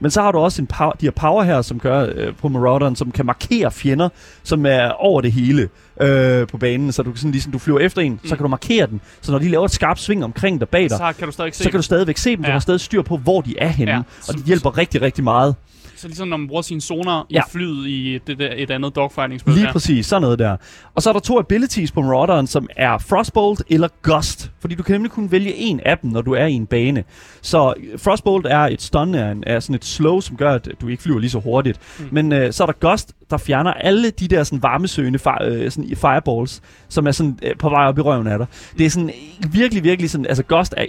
[0.00, 2.48] Men så har du også en power, de her power her, som gør øh, på
[2.48, 4.08] Marauderen, som kan markere fjender,
[4.42, 5.68] som er over det hele
[6.00, 6.92] øh, på banen.
[6.92, 8.28] Så du kan sådan ligesom, du flyver efter en, mm.
[8.28, 9.00] så kan du markere den.
[9.20, 11.54] Så når de laver et skarpt sving omkring dig bag dig, så kan du stadig
[11.54, 12.44] se så kan du stadigvæk se dem.
[12.44, 12.46] Ja.
[12.48, 13.92] Du har stadig styr på, hvor de er henne.
[13.92, 13.98] Ja.
[14.28, 15.54] Og det hjælper rigtig, rigtig meget.
[15.98, 17.40] Så ligesom når man bruger sine zoner ja.
[17.40, 19.54] i flyet i det der, et andet dogfighting-spil.
[19.54, 19.72] Lige ja.
[19.72, 20.56] præcis, sådan noget der.
[20.94, 24.50] Og så er der to abilities på Marauderen, som er Frostbolt eller Gust.
[24.60, 27.04] Fordi du kan nemlig kun vælge en af dem, når du er i en bane.
[27.42, 30.88] Så Frostbolt er et stun, er, en, er sådan et slow, som gør, at du
[30.88, 31.80] ikke flyver lige så hurtigt.
[31.98, 32.08] Mm.
[32.12, 35.70] Men øh, så er der Gust, der fjerner alle de der sådan varmesøgende fi- øh,
[35.70, 38.46] sådan fireballs, som er sådan øh, på vej op i røven af dig.
[38.78, 39.10] Det er sådan
[39.52, 40.84] virkelig, virkelig sådan, altså Ghost er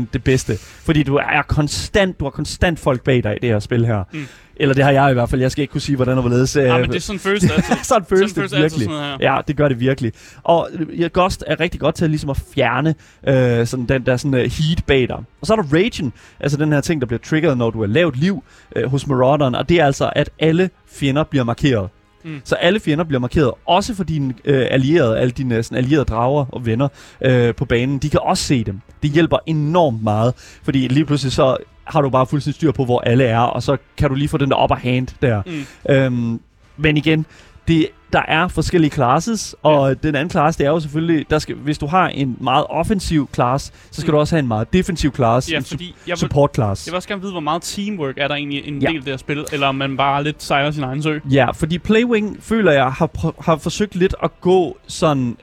[0.00, 3.48] 100% det bedste, fordi du er konstant, du har konstant folk bag dig i det
[3.50, 4.04] her spil her.
[4.12, 4.26] Mm.
[4.56, 5.40] Eller det har jeg i hvert fald.
[5.40, 6.56] Jeg skal ikke kunne sige, hvordan og hvorledes.
[6.56, 7.74] Ja, men det er sådan føles det altid.
[7.82, 8.84] sådan føles det virkelig.
[8.84, 10.12] Sådan ja, det gør det virkelig.
[10.42, 12.94] Og ja, Ghost er rigtig godt til ligesom at fjerne
[13.28, 15.16] øh, sådan den der sådan, uh, heat bag dig.
[15.40, 17.86] Og så er der Ragen, altså den her ting, der bliver triggeret, når du er
[17.86, 18.44] lavt liv
[18.76, 19.54] øh, hos Marauderen.
[19.54, 21.88] Og det er altså, at alle fjender bliver markeret.
[22.24, 22.40] Mm.
[22.44, 26.44] Så alle fjender bliver markeret, også for dine øh, allierede, alle dine sådan, allierede drager
[26.48, 26.88] og venner
[27.24, 27.98] øh, på banen.
[27.98, 28.80] De kan også se dem.
[29.02, 33.00] Det hjælper enormt meget, fordi lige pludselig så har du bare fuldstændig styr på, hvor
[33.00, 35.42] alle er, og så kan du lige få den der upper hand der.
[35.46, 35.92] Mm.
[35.94, 36.40] Øhm,
[36.76, 37.26] men igen,
[37.68, 39.94] det, der er forskellige classes, og ja.
[39.94, 43.28] den anden class, det er jo selvfølgelig, der skal, hvis du har en meget offensiv
[43.34, 44.12] class, så skal mm.
[44.12, 46.86] du også have en meget defensiv class, ja, en fordi jeg support class.
[46.86, 48.88] Jeg vil også gerne vide, hvor meget teamwork er der egentlig en ja.
[48.88, 51.18] del af det her spil, eller om man bare lidt sejler sin egen sø.
[51.30, 55.36] Ja, fordi Playwing, føler jeg, har, har forsøgt lidt at gå sådan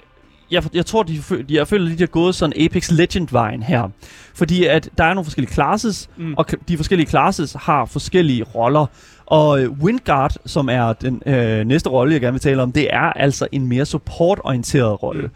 [0.52, 3.90] jeg, jeg tror, de, de, jeg føler, at de har gået sådan Apex Legend-vejen her.
[4.34, 6.34] Fordi at der er nogle forskellige classes, mm.
[6.38, 8.86] og de forskellige classes har forskellige roller.
[9.26, 12.88] Og øh, Windguard, som er den øh, næste rolle, jeg gerne vil tale om, det
[12.94, 15.30] er altså en mere supportorienteret rolle.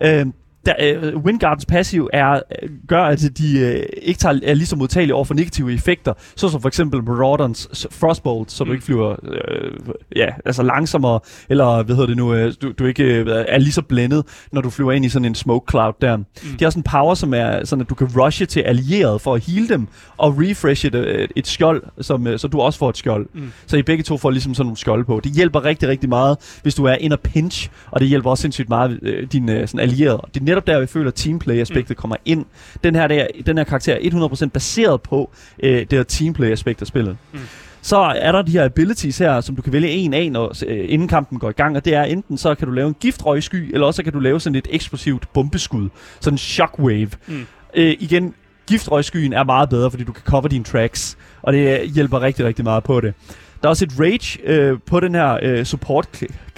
[0.00, 0.06] Mm.
[0.06, 0.26] Øh,
[0.66, 0.74] der,
[1.14, 5.14] uh, Windgardens passiv er, uh, gør, at de uh, ikke tager, er lige så modtagelige
[5.14, 8.68] over for negative effekter, såsom for eksempel Marauderens Frostbolt, så mm.
[8.68, 12.84] du ikke flyver uh, ja, altså langsommere, eller hvad hedder det nu, uh, du, du
[12.84, 15.92] ikke uh, er lige så blændet, når du flyver ind i sådan en smoke cloud
[16.00, 16.16] der.
[16.16, 16.24] Mm.
[16.58, 19.34] De har sådan en power, som er sådan, at du kan rushe til allieret for
[19.34, 22.88] at heal dem, og refresh et, et, et skjold, som, uh, så du også får
[22.90, 23.26] et skjold.
[23.34, 23.52] Mm.
[23.66, 25.20] Så I begge to får ligesom sådan nogle skjold på.
[25.24, 28.42] Det hjælper rigtig, rigtig meget, hvis du er in a pinch, og det hjælper også
[28.42, 30.20] sindssygt meget uh, dine uh, sådan allierede.
[30.34, 32.00] Det netop der, vi føler, at teamplay-aspektet mm.
[32.00, 32.44] kommer ind.
[32.84, 35.30] Den her, der, den her karakter er 100% baseret på
[35.62, 37.16] øh, det her teamplay-aspekt af spillet.
[37.32, 37.38] Mm.
[37.82, 40.84] Så er der de her abilities her, som du kan vælge en af, når, øh,
[40.88, 43.74] inden kampen går i gang, og det er enten så kan du lave en giftrøgsky,
[43.74, 45.88] eller også kan du lave sådan et eksplosivt bombeskud,
[46.20, 47.10] sådan en shockwave.
[47.26, 47.46] Mm.
[47.74, 48.34] Øh, igen,
[48.66, 52.64] giftrøgskyen er meget bedre, fordi du kan cover dine tracks, og det hjælper rigtig, rigtig
[52.64, 53.14] meget på det.
[53.62, 56.08] Der er også et rage øh, på den her øh, support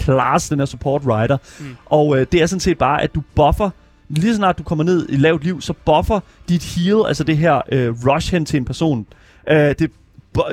[0.01, 1.77] class, den her support rider, mm.
[1.87, 3.71] og øh, det er sådan set bare, at du buffer
[4.19, 7.61] lige snart du kommer ned i lavt liv, så buffer dit heal, altså det her
[7.73, 9.07] øh, rush hen til en person.
[9.51, 9.91] Øh, det,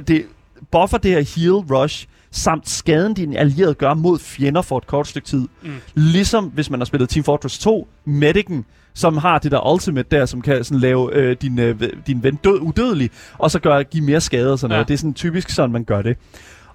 [0.08, 0.26] det
[0.72, 5.08] buffer det her heal rush, samt skaden, din allierede gør mod fjender for et kort
[5.08, 5.48] stykke tid.
[5.62, 5.72] Mm.
[5.94, 10.26] Ligesom hvis man har spillet Team Fortress 2, Medic'en, som har det der ultimate der,
[10.26, 14.06] som kan sådan lave øh, din, øh, din ven død, udødelig, og så gør, give
[14.06, 14.76] mere skade og sådan ja.
[14.76, 14.88] noget.
[14.88, 16.18] Det er sådan typisk sådan, man gør det.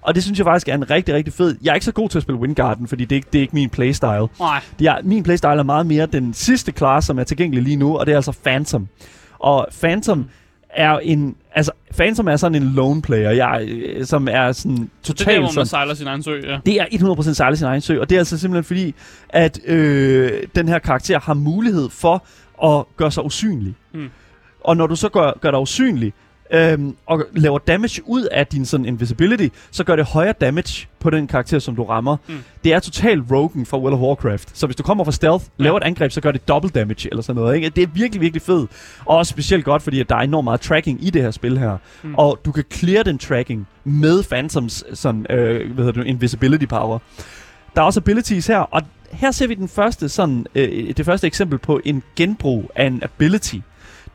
[0.07, 1.55] Og det synes jeg faktisk er en rigtig, rigtig fed.
[1.63, 3.55] Jeg er ikke så god til at spille Windgarden, fordi det er, det er ikke
[3.55, 4.27] min playstyle.
[4.39, 4.61] Nej.
[4.85, 8.05] Er, min playstyle er meget mere den sidste class, som er tilgængelig lige nu, og
[8.05, 8.87] det er altså Phantom.
[9.39, 10.25] Og Phantom,
[10.69, 11.35] er en...
[11.55, 15.27] Altså, Phantom er sådan en lone player, jeg, øh, som er sådan totalt...
[15.27, 16.59] Det er der, hvor man sejler sin egen sø, ja.
[16.65, 18.95] Det er 100% sejler sin egen sø, og det er altså simpelthen fordi,
[19.29, 22.25] at øh, den her karakter har mulighed for
[22.63, 23.75] at gøre sig usynlig.
[23.93, 24.09] Mm.
[24.63, 26.13] Og når du så gør, gør dig usynlig,
[26.53, 31.09] øhm, og laver damage ud af din sådan invisibility, så gør det højere damage på
[31.09, 32.17] den karakter, som du rammer.
[32.27, 32.35] Mm.
[32.63, 34.57] Det er totalt Rogan fra World of Warcraft.
[34.57, 35.63] Så hvis du kommer fra stealth, ja.
[35.63, 37.55] laver et angreb, så gør det double damage eller sådan noget.
[37.55, 37.69] Ikke?
[37.69, 38.71] Det er virkelig, virkelig fedt.
[39.05, 41.57] Og også specielt godt, fordi at der er enormt meget tracking i det her spil
[41.57, 41.77] her.
[42.03, 42.15] Mm.
[42.15, 46.99] Og du kan clear den tracking med Phantoms sådan, øh, hvad hedder det, invisibility power.
[47.75, 48.81] Der er også abilities her, og
[49.11, 53.03] her ser vi den første sådan, øh, det første eksempel på en genbrug af en
[53.03, 53.55] ability.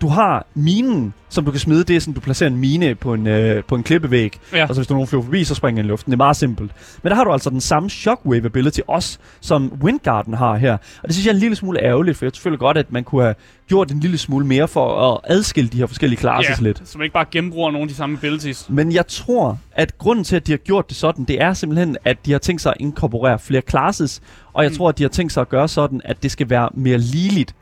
[0.02, 1.84] Du har minen, som du kan smide.
[1.84, 4.38] Det er sådan, du placerer en mine på en, øh, på en klippevæg.
[4.52, 4.62] Ja.
[4.62, 6.10] Og så hvis der nogen flyver forbi, så springer den i luften.
[6.10, 6.72] Det er meget simpelt.
[7.02, 10.72] Men der har du altså den samme shockwave ability også, som Windgarden har her.
[10.72, 13.04] Og det synes jeg er en lille smule ærgerligt, for jeg føler godt, at man
[13.04, 13.34] kunne have
[13.68, 16.82] gjort en lille smule mere for at adskille de her forskellige classes ja, lidt.
[16.84, 18.66] så man ikke bare genbruger nogle af de samme abilities.
[18.68, 21.96] Men jeg tror, at grunden til, at de har gjort det sådan, det er simpelthen,
[22.04, 24.20] at de har tænkt sig at inkorporere flere classes.
[24.52, 24.76] Og jeg mm.
[24.76, 27.54] tror, at de har tænkt sig at gøre sådan, at det skal være mere ligeligt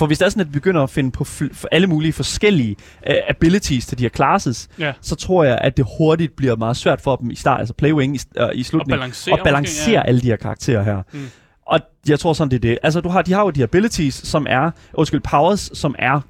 [0.00, 2.76] for hvis det er sådan, at vi begynder at finde på for alle mulige forskellige
[3.10, 4.92] uh, abilities til de her classes, ja.
[5.00, 8.16] så tror jeg, at det hurtigt bliver meget svært for dem i start, altså Playwing
[8.16, 10.02] i, uh, i slutningen, at balancere, at balancere ja.
[10.06, 11.02] alle de her karakterer her.
[11.12, 11.30] Mm.
[11.66, 12.78] Og jeg tror sådan, det er det.
[12.82, 16.20] Altså, du har, de har jo de abilities, som er, undskyld, powers, som er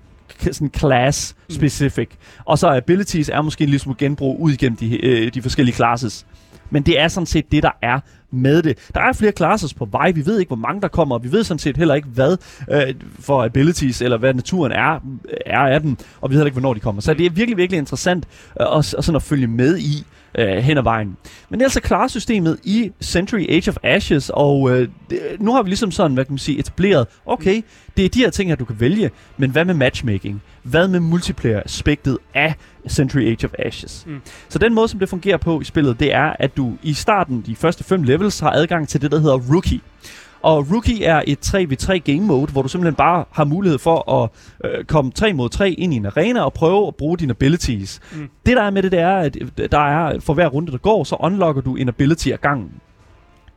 [0.52, 1.54] sådan class mm.
[1.54, 2.09] specific.
[2.11, 2.42] Mm.
[2.44, 5.74] Og så abilities er måske en lille smule genbrug ud igennem de, øh, de forskellige
[5.74, 6.26] classes.
[6.70, 8.00] Men det er sådan set det, der er
[8.31, 8.79] med det.
[8.95, 10.11] Der er flere classes på vej.
[10.11, 12.37] Vi ved ikke, hvor mange der kommer, og vi ved sådan set heller ikke, hvad
[12.71, 15.01] øh, for abilities, eller hvad naturen er,
[15.47, 17.03] er af dem, og vi ved heller ikke, hvornår de kommer.
[17.03, 18.29] Så det er virkelig, virkelig interessant
[18.61, 20.07] øh, at, sådan at følge med i
[20.38, 21.16] øh, hen ad vejen.
[21.49, 25.62] Men det er altså klarsystemet i Century Age of Ashes, og øh, det, nu har
[25.62, 27.62] vi ligesom sådan, hvad kan man sige, etableret, okay,
[27.97, 30.43] det er de her ting her, du kan vælge, men hvad med matchmaking?
[30.62, 32.55] Hvad med multiplayer-aspektet af
[32.88, 34.05] Century Age of Ashes?
[34.07, 34.21] Mm.
[34.49, 37.43] Så den måde, som det fungerer på i spillet, det er, at du i starten,
[37.47, 39.81] de første fem levels, har adgang til det, der hedder Rookie.
[40.43, 44.31] Og Rookie er et 3v3 game mode, hvor du simpelthen bare har mulighed for at
[44.64, 48.01] øh, komme 3 mod 3 ind i en arena og prøve at bruge dine abilities.
[48.12, 48.29] Mm.
[48.47, 49.37] Det der er med det, det er, at
[49.71, 52.71] der er for hver runde, der går, så unlocker du en ability af gangen.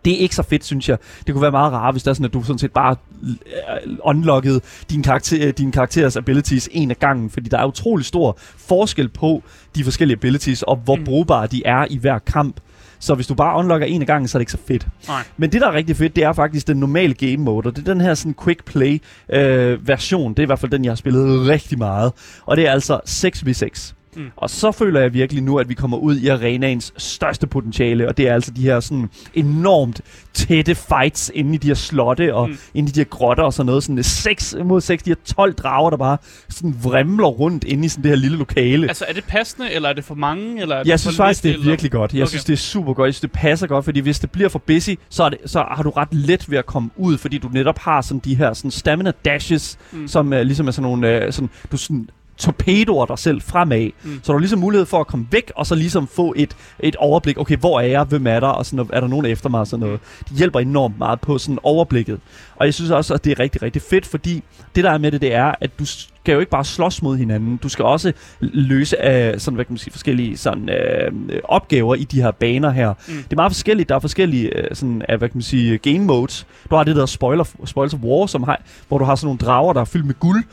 [0.06, 0.98] Det er ikke så fedt, synes jeg.
[1.28, 3.98] Det kunne være meget rart, hvis det er sådan, at du sådan set bare øh,
[4.04, 9.10] unlockede din, karakter, din karakteres abilities en af gangen, fordi der er utrolig stor forskel
[9.10, 9.44] på
[9.76, 11.04] de forskellige abilities, og hvor mm.
[11.04, 12.60] brugbare de er i hver kamp.
[13.00, 14.88] Så hvis du bare unlocker en af gangen, så er det ikke så fedt.
[15.08, 15.24] Nej.
[15.38, 17.88] Men det, der er rigtig fedt, det er faktisk den normale game mode, og det
[17.88, 20.34] er den her sådan quick play øh, version.
[20.34, 22.12] Det er i hvert fald den, jeg har spillet rigtig meget.
[22.46, 23.94] Og det er altså 6v6.
[24.16, 24.30] Mm.
[24.36, 28.18] Og så føler jeg virkelig nu, at vi kommer ud i arenaens største potentiale, og
[28.18, 30.02] det er altså de her sådan enormt
[30.34, 32.58] tætte fights inde i de her slotte og mm.
[32.74, 33.84] inde i de her grotter og sådan noget.
[33.84, 36.18] Sådan 6 mod 6, de her 12 drager, der bare
[36.50, 38.88] sådan vrimler rundt inde i sådan det her lille lokale.
[38.88, 40.62] Altså er det passende, eller er det for mange?
[40.62, 41.66] Eller er det jeg synes faktisk, det er eller?
[41.66, 42.14] virkelig godt.
[42.14, 42.30] Jeg okay.
[42.30, 43.08] synes, det er super godt.
[43.08, 45.66] Jeg synes, det passer godt, fordi hvis det bliver for busy, så, er det, så
[45.72, 48.54] har du ret let ved at komme ud, fordi du netop har sådan de her
[48.54, 50.08] sådan stamina dashes, mm.
[50.08, 53.90] som uh, ligesom er sådan nogle, uh, sådan, du sådan torpedoer dig selv fremad.
[54.04, 54.20] Mm.
[54.24, 56.96] Så du har ligesom mulighed for at komme væk, og så ligesom få et, et
[56.96, 57.38] overblik.
[57.38, 58.04] Okay, hvor er jeg?
[58.04, 58.48] Hvem er der?
[58.48, 59.60] Og sådan, er der nogen efter mig?
[59.60, 60.00] Og sådan noget.
[60.30, 62.20] Det hjælper enormt meget på sådan overblikket.
[62.56, 64.44] Og jeg synes også, at det er rigtig, rigtig fedt, fordi
[64.76, 67.18] det der er med det, det er, at du skal jo ikke bare slås mod
[67.18, 67.58] hinanden.
[67.58, 72.04] Du skal også løse uh, sådan, hvad kan man sige, forskellige sådan, uh, opgaver i
[72.04, 72.94] de her baner her.
[73.08, 73.14] Mm.
[73.14, 73.90] Det er meget forskelligt.
[73.90, 76.48] Der er forskellige uh, sådan, uh, hvad kan man sige, game modes.
[76.70, 79.40] Du har det der spoiler, Spoilers of War, som har, hvor du har sådan nogle
[79.40, 80.44] drager, der er fyldt med guld,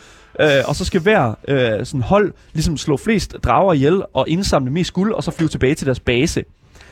[0.41, 4.71] Øh, og så skal hver øh, sådan hold ligesom slå flest drager ihjel og indsamle
[4.71, 6.45] mest guld, og så flyve tilbage til deres base.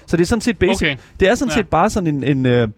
[0.06, 0.82] Så det er sådan set basic.
[0.82, 0.96] Okay.
[1.20, 1.56] Det er sådan ja.
[1.56, 2.68] set bare sådan en, en, øh,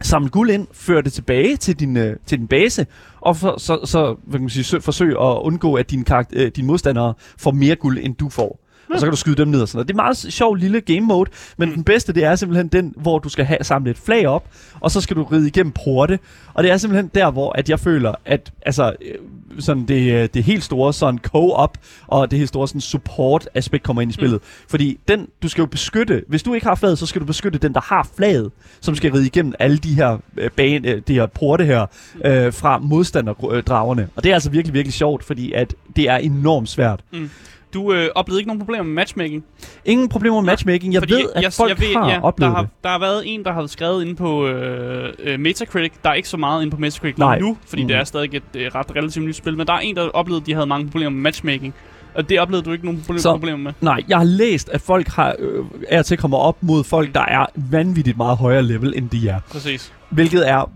[0.00, 2.86] samle guld ind, føre det tilbage til din, øh, til din base,
[3.20, 6.44] og for, så, så hvad kan man sige, sø, forsøge at undgå, at din, karakter,
[6.44, 8.60] øh, dine modstandere får mere guld, end du får.
[8.90, 9.88] Og så kan du skyde dem ned og sådan noget.
[9.88, 11.74] Det er meget sjov lille game mode, men mm.
[11.74, 14.48] den bedste, det er simpelthen den, hvor du skal have samle et flag op,
[14.80, 16.18] og så skal du ride igennem porte.
[16.54, 19.14] Og det er simpelthen der, hvor at jeg føler, at altså, øh,
[19.58, 24.02] sådan det, øh, det helt store sådan co-op, og det helt store sådan support-aspekt kommer
[24.02, 24.40] ind i spillet.
[24.42, 24.68] Mm.
[24.68, 27.58] Fordi den, du skal jo beskytte, hvis du ikke har flaget, så skal du beskytte
[27.58, 31.14] den, der har flaget, som skal ride igennem alle de her, øh, bane, øh, de
[31.14, 31.86] her porte her,
[32.24, 34.08] øh, fra modstanderdragerne.
[34.16, 37.00] Og det er altså virkelig, virkelig sjovt, fordi at det er enormt svært.
[37.12, 37.30] Mm.
[37.74, 39.44] Du øh, oplevede ikke nogen problemer med matchmaking?
[39.84, 40.94] Ingen problemer med matchmaking.
[40.94, 42.66] Jeg Fordi ved, at jeg, folk jeg ved, har ja, oplevet der har.
[42.82, 45.92] Der har været en, der har skrevet inde på øh, øh, Metacritic.
[46.04, 47.38] Der er ikke så meget inde på Metacritic Nej.
[47.38, 47.88] nu, fordi mm.
[47.88, 49.56] det er stadig et øh, ret relativt nyt spil.
[49.56, 51.74] Men der er en, der oplevede, at de havde mange problemer med matchmaking.
[52.14, 53.72] Og det oplevede du ikke nogen problem- så, problemer med?
[53.80, 57.14] Nej, jeg har læst, at folk har, øh, er til at komme op mod folk,
[57.14, 59.40] der er vanvittigt meget højere level, end de er.
[59.50, 59.92] Præcis.
[60.10, 60.70] Hvilket er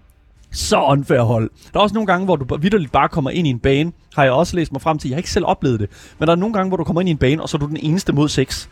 [0.59, 1.51] så unfair hold.
[1.73, 4.25] Der er også nogle gange, hvor du vidderligt bare kommer ind i en bane, har
[4.25, 5.09] jeg også læst mig frem til.
[5.09, 5.91] Jeg har ikke selv oplevet det.
[6.19, 7.59] Men der er nogle gange, hvor du kommer ind i en bane, og så er
[7.59, 8.69] du den eneste mod seks.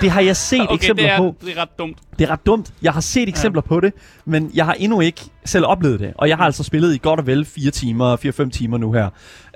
[0.00, 1.34] Det har jeg set okay, eksempler det er, på.
[1.40, 1.98] det er ret dumt.
[2.18, 2.72] Det er ret dumt.
[2.82, 3.68] Jeg har set eksempler ja.
[3.68, 3.92] på det,
[4.24, 6.12] men jeg har endnu ikke selv oplevet det.
[6.14, 9.08] Og jeg har altså spillet i godt og vel 4 timer, 4-5 timer nu her.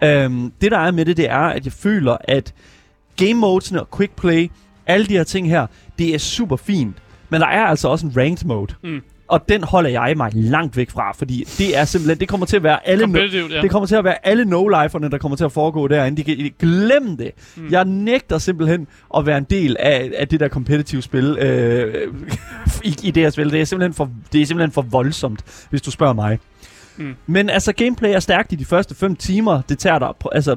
[0.02, 2.54] Øhm, det der er med det, det er, at jeg føler, at
[3.16, 4.50] game modesene og quick play,
[4.86, 5.66] alle de her ting her,
[5.98, 6.96] det er super fint.
[7.28, 8.74] Men der er altså også en ranked mode.
[8.82, 9.00] Mm.
[9.30, 12.56] Og den holder jeg mig langt væk fra, fordi det er simpelthen, det kommer til
[12.56, 13.62] at være alle, no, ja.
[13.62, 16.22] det kommer til at være alle no-liferne, der kommer til at foregå derinde.
[16.22, 17.30] De kan glem det.
[17.56, 17.68] Mm.
[17.70, 21.94] Jeg nægter simpelthen at være en del af, af det der competitive spil øh,
[22.90, 23.50] i, i det her spil.
[23.50, 26.38] Det er, simpelthen for, det er simpelthen for voldsomt, hvis du spørger mig.
[26.96, 27.14] Mm.
[27.26, 29.62] Men altså, gameplay er stærkt i de første 5 timer.
[29.68, 30.56] Det tager dig, altså,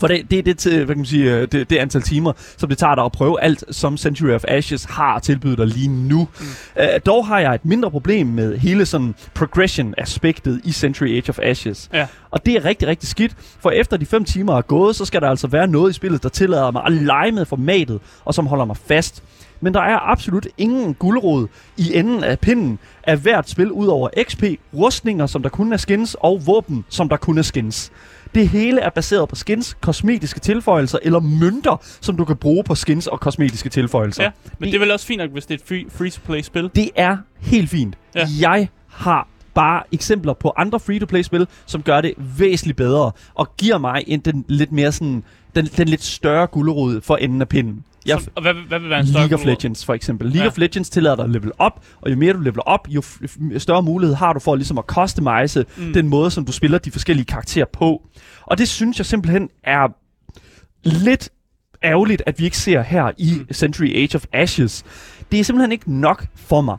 [0.00, 2.32] for det, det er det, til, hvad kan man sige, øh, det, det antal timer,
[2.56, 5.88] som det tager dig at prøve alt, som Century of Ashes har tilbydet dig lige
[5.88, 6.28] nu.
[6.40, 6.46] Mm.
[6.76, 11.38] Uh, dog har jeg et mindre problem med hele sådan progression-aspektet i Century Age of
[11.42, 11.88] Ashes.
[11.92, 12.06] Ja.
[12.30, 15.20] Og det er rigtig, rigtig skidt, for efter de fem timer er gået, så skal
[15.20, 18.46] der altså være noget i spillet, der tillader mig at lege med formatet, og som
[18.46, 19.22] holder mig fast.
[19.60, 24.08] Men der er absolut ingen guldrod i enden af pinden af hvert spil, ud over
[24.22, 27.92] XP, rustninger, som der kun er skins, og våben, som der kun er skins.
[28.34, 32.74] Det hele er baseret på skins, kosmetiske tilføjelser eller mønter, som du kan bruge på
[32.74, 34.22] skins og kosmetiske tilføjelser.
[34.22, 36.70] Ja, men det, det er vel også fint nok, hvis det er et free, free-to-play-spil?
[36.74, 37.98] Det er helt fint.
[38.14, 38.26] Ja.
[38.40, 44.04] Jeg har bare eksempler på andre free-to-play-spil, som gør det væsentligt bedre, og giver mig
[44.06, 47.84] en, den lidt mere sådan, den, den lidt større gulderod for enden af pinden.
[48.08, 50.28] Jeg, så, og hvad, hvad vil være en større League of Legends for eksempel.
[50.28, 50.48] League ja.
[50.48, 53.02] of Legends tillader dig at level op, og jo mere du leveler op, jo
[53.58, 55.92] større mulighed har du for ligesom at customize mm.
[55.92, 58.02] den måde, som du spiller de forskellige karakterer på.
[58.42, 59.88] Og det synes jeg simpelthen er
[60.84, 61.28] lidt
[61.84, 63.54] ærgerligt, at vi ikke ser her i mm.
[63.54, 64.84] Century Age of Ashes.
[65.32, 66.76] Det er simpelthen ikke nok for mig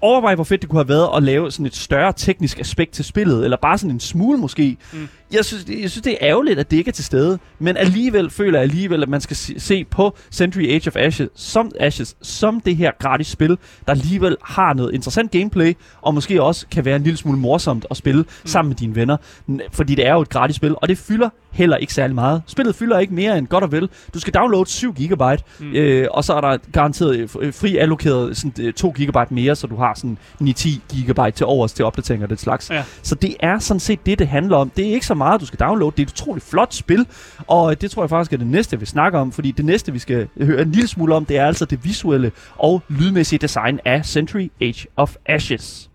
[0.00, 3.04] overvej, hvor fedt det kunne have været at lave sådan et større teknisk aspekt til
[3.04, 4.76] spillet, eller bare sådan en smule måske.
[4.92, 5.08] Mm.
[5.32, 8.30] Jeg, synes, jeg synes, det er ærgerligt, at det ikke er til stede, men alligevel
[8.30, 12.60] føler jeg alligevel, at man skal se på Century Age of Ashes som, Ashes som
[12.60, 16.96] det her gratis spil, der alligevel har noget interessant gameplay, og måske også kan være
[16.96, 18.46] en lille smule morsomt at spille mm.
[18.46, 19.16] sammen med dine venner,
[19.72, 22.42] fordi det er jo et gratis spil, og det fylder heller ikke særlig meget.
[22.46, 23.88] Spillet fylder ikke mere end godt og vel.
[24.14, 25.22] Du skal downloade 7 GB,
[25.60, 25.72] mm.
[25.74, 29.66] øh, og så er der garanteret øh, fri allokeret sådan, 2 øh, GB mere, så
[29.66, 32.70] du har sådan 9-10 GB til overs til opdateringer og det slags.
[32.70, 32.84] Ja.
[33.02, 34.70] Så det er sådan set det, det handler om.
[34.70, 35.92] Det er ikke så meget, du skal downloade.
[35.96, 37.06] Det er et utroligt flot spil,
[37.46, 39.98] og det tror jeg faktisk er det næste, vi snakker om, fordi det næste, vi
[39.98, 44.06] skal høre en lille smule om, det er altså det visuelle og lydmæssige design af
[44.06, 45.90] Century Age of Ashes.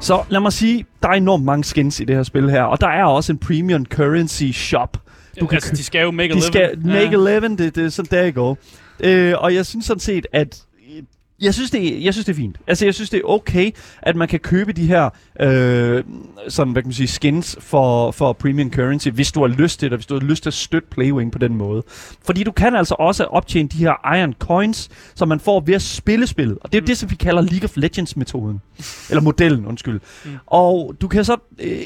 [0.00, 2.80] Så lad mig sige, der er enormt mange skins i det her spil her, og
[2.80, 4.96] der er også en premium currency shop.
[5.40, 6.42] Du kan, altså, de skal jo make living.
[6.42, 7.30] Skal make ja.
[7.30, 8.58] a living, det, det er sådan, der går.
[9.00, 10.62] Øh, og jeg synes sådan set, at
[11.44, 12.56] jeg synes, det jeg synes, det er fint.
[12.66, 13.70] Altså, jeg synes, det er okay,
[14.02, 16.04] at man kan købe de her øh,
[16.48, 19.90] sådan, hvad kan man sige, skins for, for premium currency, hvis du har lyst til
[19.90, 21.82] det, hvis du har lyst til at støtte Playwing på den måde.
[22.24, 25.82] Fordi du kan altså også optjene de her Iron Coins, som man får ved at
[25.82, 26.58] spille spillet.
[26.60, 26.86] Og det er mm.
[26.86, 28.60] det, som vi kalder League of Legends-metoden.
[29.10, 30.00] Eller modellen, undskyld.
[30.24, 30.30] Mm.
[30.46, 31.36] Og du kan så...
[31.58, 31.78] Øh,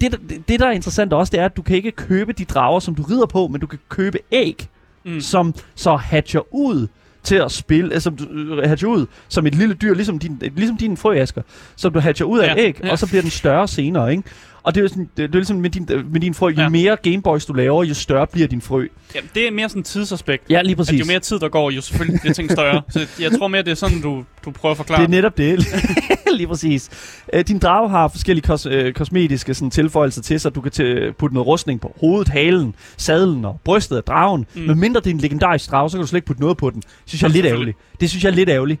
[0.00, 2.80] det, det, der er interessant også, det er, at du kan ikke købe de drager,
[2.80, 4.68] som du rider på, men du kan købe æg,
[5.04, 5.20] mm.
[5.20, 6.86] som så hatcher ud
[7.26, 10.76] til at spille, altså du øh, hatcher ud som et lille dyr, ligesom din, ligesom
[10.76, 11.42] din frøasker,
[11.76, 12.90] som du hatcher ud af ja, æg, ja.
[12.90, 14.22] og så bliver den større senere, ikke?
[14.66, 16.62] Og det er jo sådan, det, det er ligesom med din, med din frø, jo
[16.62, 16.68] ja.
[16.68, 18.86] mere Gameboys du laver, jo større bliver din frø.
[19.14, 20.50] Ja, det er mere sådan tidsaspekt.
[20.50, 20.92] Ja, lige præcis.
[20.92, 22.82] At jo mere tid der går, jo selvfølgelig bliver ting større.
[22.90, 25.00] så jeg tror mere, det er sådan, du, du prøver at forklare.
[25.00, 25.66] Det er netop det.
[26.36, 26.90] Lige præcis.
[27.32, 30.54] Øh, din drage har forskellige kos- øh, kosmetiske sådan, tilføjelser til sig.
[30.54, 34.46] Du kan til, putte noget rustning på hovedet, halen, sadlen og brystet af dragen.
[34.54, 34.62] Mm.
[34.62, 36.70] Men mindre det er en legendarisk drage, så kan du slet ikke putte noget på
[36.70, 36.80] den.
[36.80, 37.76] Det synes jeg er lidt ærgerligt.
[38.00, 38.80] Det synes jeg er lidt ærgerligt.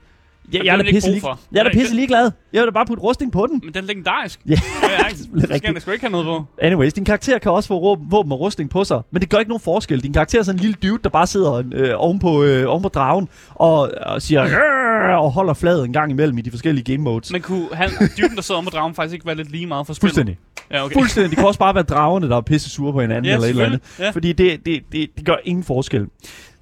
[0.52, 2.30] Jeg, jeg, er da pisse, lige, jeg er da pisse ligeglad.
[2.52, 3.60] Jeg vil da bare putte rustning på den.
[3.64, 4.40] Men den er legendarisk.
[4.46, 4.54] Ja,
[5.10, 6.44] det skal jeg sgu ikke have noget på.
[6.62, 9.48] Anyways, din karakter kan også få våben og rustning på sig, men det gør ikke
[9.48, 10.02] nogen forskel.
[10.02, 12.82] Din karakter er sådan en lille dude, der bare sidder øh, oven, på, øh, oven
[12.82, 14.58] på dragen og, og siger
[15.16, 17.32] og holder fladet en gang imellem i de forskellige game modes.
[17.32, 19.86] Men kunne han, duden, der sidder oven på dragen, faktisk ikke være lidt lige meget
[19.86, 20.14] for spillet?
[20.14, 20.38] Fuldstændig.
[20.70, 20.94] Ja, okay.
[20.94, 21.30] Fuldstændig.
[21.30, 23.50] Det kan også bare være dragerne, der er pisse sure på hinanden Ja, eller et
[23.50, 23.80] eller andet.
[23.98, 24.10] Ja.
[24.10, 26.06] Fordi det, det, det, det gør ingen forskel.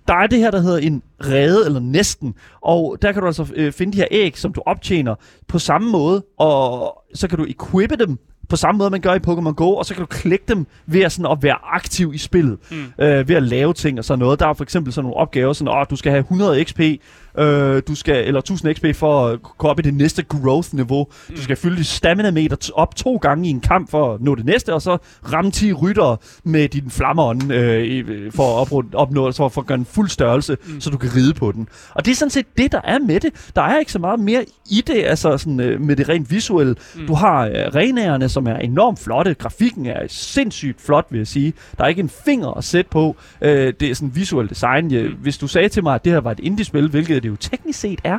[0.08, 2.34] Der er det her, der hedder en rede, eller næsten.
[2.60, 5.14] Og der kan du altså øh, finde de her æg, som du optjener
[5.48, 6.24] på samme måde.
[6.38, 9.86] Og så kan du equippe dem på samme måde, man gør i Pokémon Go, og
[9.86, 12.58] så kan du klikke dem ved at, sådan, at være aktiv i spillet.
[12.70, 13.04] Mm.
[13.04, 14.40] Øh, ved at lave ting og sådan noget.
[14.40, 16.80] Der er for eksempel sådan nogle opgaver, sådan, at du skal have 100 XP,
[17.38, 21.06] øh, du skal, eller 1000 XP for at gå op i det næste growth-niveau.
[21.28, 21.34] Mm.
[21.36, 24.44] Du skal fylde dit stamina-meter op to gange i en kamp for at nå det
[24.44, 24.98] næste, og så
[25.32, 29.66] ramme 10 rytter med din flammeånd øh, i- for at opnå, opnå for, for at
[29.66, 30.80] gøre en fuld størrelse, mm.
[30.80, 31.68] så du kan ride på den.
[31.94, 33.30] Og det er sådan set det, der er med det.
[33.56, 36.74] Der er ikke så meget mere i det, altså sådan, øh, med det rent visuelle.
[36.94, 37.06] Mm.
[37.06, 39.34] Du har øh, renagerne, som er enormt flotte.
[39.34, 41.52] Grafikken er sindssygt flot, vil jeg sige.
[41.78, 43.16] Der er ikke en finger at sætte på.
[43.42, 44.90] Øh, det er sådan visuelt design.
[44.90, 47.36] Ja, hvis du sagde til mig, at det her var et indie-spil, hvilket det jo
[47.36, 48.18] teknisk set er,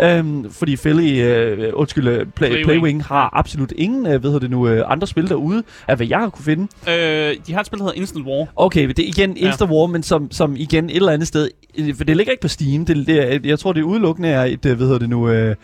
[0.00, 2.64] øhm, fordi Philly, øh, undskyld, øh, Play, Playwing.
[2.64, 6.18] Playwing har absolut ingen, øh, hedder det nu, øh, andre spil derude, af hvad jeg
[6.18, 6.68] har kunne finde.
[6.88, 8.46] Øh, de har et spil, der hedder Instant War.
[8.56, 9.46] Okay, det er igen Ja.
[9.46, 12.42] Insta War, men som, som igen et eller andet sted, øh, for det ligger ikke
[12.42, 15.08] på Steam, det, det jeg tror det er udelukkende er et, øh, hvad hedder det
[15.08, 15.56] nu, øh,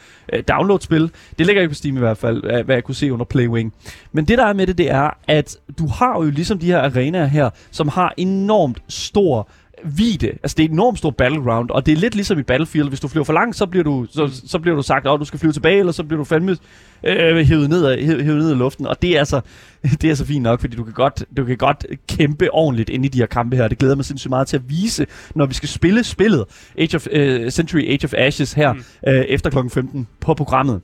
[0.49, 1.11] download-spil.
[1.39, 3.73] Det ligger ikke på Steam i hvert fald, hvad jeg kunne se under Playwing.
[4.13, 6.79] Men det der er med det, det er, at du har jo ligesom de her
[6.79, 9.49] arenaer her, som har enormt stor
[9.85, 10.27] vide.
[10.27, 12.89] Altså det er et enormt stort battleground, og det er lidt ligesom i Battlefield.
[12.89, 15.25] Hvis du flyver for langt, så bliver du, så, så bliver du sagt, at du
[15.25, 16.57] skal flyve tilbage, eller så bliver du fandme
[17.05, 18.87] øh, hævet, ned af, hævet, ned af luften.
[18.87, 19.41] Og det er altså
[20.03, 23.05] det er så fint nok, fordi du kan, godt, du kan godt kæmpe ordentligt ind
[23.05, 23.69] i de her kampe her.
[23.69, 26.45] Det glæder mig sindssygt meget til at vise, når vi skal spille spillet
[26.79, 28.83] Age of, uh, Century Age of Ashes her mm.
[29.07, 29.69] uh, efter kl.
[29.69, 30.81] 15 på programmet.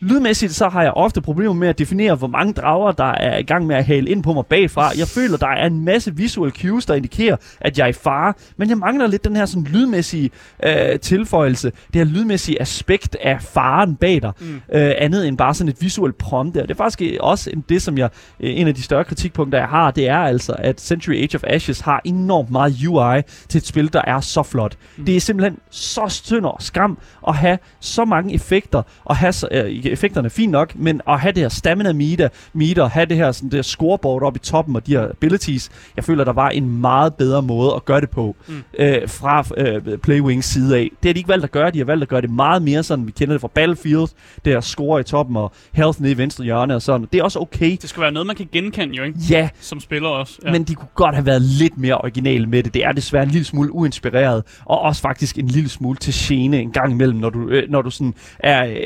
[0.00, 3.42] Lydmæssigt så har jeg ofte problemer med at definere, hvor mange drager, der er i
[3.42, 4.90] gang med at hale ind på mig bagfra.
[4.98, 8.34] Jeg føler, der er en masse visual cues, der indikerer, at jeg er i fare.
[8.56, 10.30] Men jeg mangler lidt den her sådan lydmæssige
[10.64, 14.32] øh, tilføjelse, det her lydmæssige aspekt af faren bag dig.
[14.40, 14.54] Mm.
[14.72, 16.62] Øh, andet end bare sådan et visuelt prompt der.
[16.62, 19.68] Det er faktisk også en, det, som jeg, øh, en af de større kritikpunkter, jeg
[19.68, 23.66] har, det er altså, at Century Age of Ashes har enormt meget UI til et
[23.66, 24.76] spil, der er så flot.
[24.96, 25.04] Mm.
[25.04, 29.48] Det er simpelthen så synd og skam at have så mange effekter, og have så,
[29.50, 33.16] øh, effekterne er fint nok, men at have det her stamina meter, meter have det
[33.16, 36.32] her sådan det her scoreboard oppe i toppen og de her abilities, jeg føler, der
[36.32, 38.62] var en meget bedre måde at gøre det på mm.
[38.78, 40.90] øh, fra øh, Playwings side af.
[41.02, 42.82] Det har de ikke valgt at gøre, de har valgt at gøre det meget mere
[42.82, 44.08] sådan, vi kender det fra Battlefield,
[44.44, 47.08] det her score i toppen og health nede i venstre hjørne og sådan.
[47.12, 47.76] Det er også okay.
[47.82, 49.18] Det skal være noget, man kan genkende jo, ikke?
[49.30, 50.38] Ja, Som spiller også.
[50.44, 50.52] ja.
[50.52, 52.74] men de kunne godt have været lidt mere originale med det.
[52.74, 56.60] Det er desværre en lille smule uinspireret, og også faktisk en lille smule til gene
[56.60, 58.76] en gang imellem, når du, øh, når du sådan er, øh,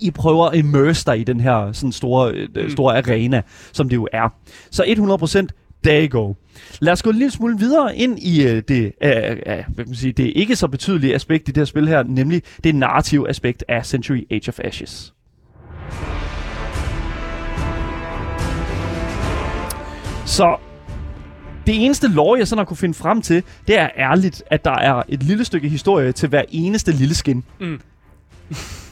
[0.00, 2.70] I prøver at immerse dig i den her sådan store, øh, Mm.
[2.70, 4.28] store arena, som det jo er.
[4.70, 5.46] Så 100%
[5.84, 6.34] there you go.
[6.80, 9.86] Lad os gå en lille smule videre ind i øh, det, øh, øh, hvad kan
[9.86, 13.28] man sige, det ikke så betydelige aspekt i det her spil her, nemlig det narrative
[13.28, 15.12] aspekt af Century Age of Ashes.
[20.26, 20.56] Så
[21.66, 24.70] det eneste lore, jeg sådan har kunne finde frem til, det er ærligt, at der
[24.78, 27.44] er et lille stykke historie til hver eneste lille skin.
[27.60, 27.80] Mm.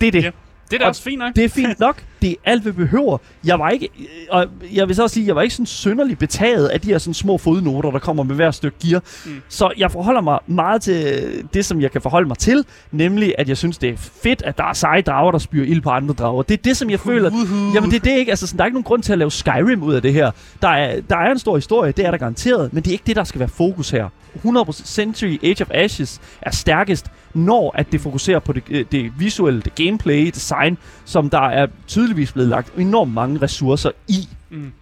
[0.01, 0.23] Det er det.
[0.25, 0.31] Ja.
[0.71, 1.37] Det er da Og også fint nok.
[1.37, 2.05] Det er fint nok.
[2.25, 3.19] Det er alt, vi behøver.
[3.45, 3.89] Jeg var ikke,
[4.31, 6.99] og jeg vil så også sige, jeg var ikke sådan synderligt betaget af de her
[6.99, 9.03] sådan små fodnoter, der kommer med hver stykke gear.
[9.27, 9.43] Mm.
[9.49, 13.49] Så jeg forholder mig meget til det, som jeg kan forholde mig til, nemlig at
[13.49, 16.15] jeg synes, det er fedt, at der er seje drager, der spyrer ild på andre
[16.15, 16.43] drager.
[16.43, 17.31] Det er det, som jeg føler...
[17.75, 18.33] Jamen det er det ikke.
[18.33, 20.31] Altså, sådan, der er ikke nogen grund til at lave Skyrim ud af det her.
[20.63, 23.05] Der er, der er en stor historie, det er der garanteret, men det er ikke
[23.07, 24.09] det, der skal være fokus her.
[24.35, 29.13] 100% Century Age of Ashes er stærkest, når at det fokuserer på det, øh, det
[29.19, 31.67] visuelle, det gameplay, design, som der er
[32.15, 34.29] tydeligvis blevet lagt enormt mange ressourcer i.
[34.51, 34.73] Mm.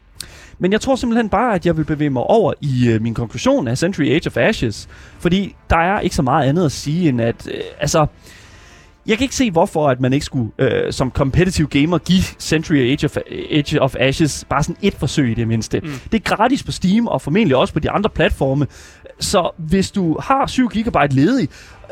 [0.59, 3.69] Men jeg tror simpelthen bare, at jeg vil bevæge mig over i øh, min konklusion
[3.69, 4.89] af Century Age of Ashes.
[5.19, 7.49] Fordi der er ikke så meget andet at sige, end at...
[7.49, 8.07] Øh, altså,
[9.07, 12.77] jeg kan ikke se, hvorfor at man ikke skulle øh, som competitive gamer give Century
[12.77, 13.17] Age of,
[13.51, 15.81] Age of Ashes bare sådan et forsøg i det mindste.
[15.81, 15.91] Mm.
[16.13, 18.67] Det er gratis på Steam, og formentlig også på de andre platforme.
[19.21, 21.49] Så hvis du har 7 GB ledig,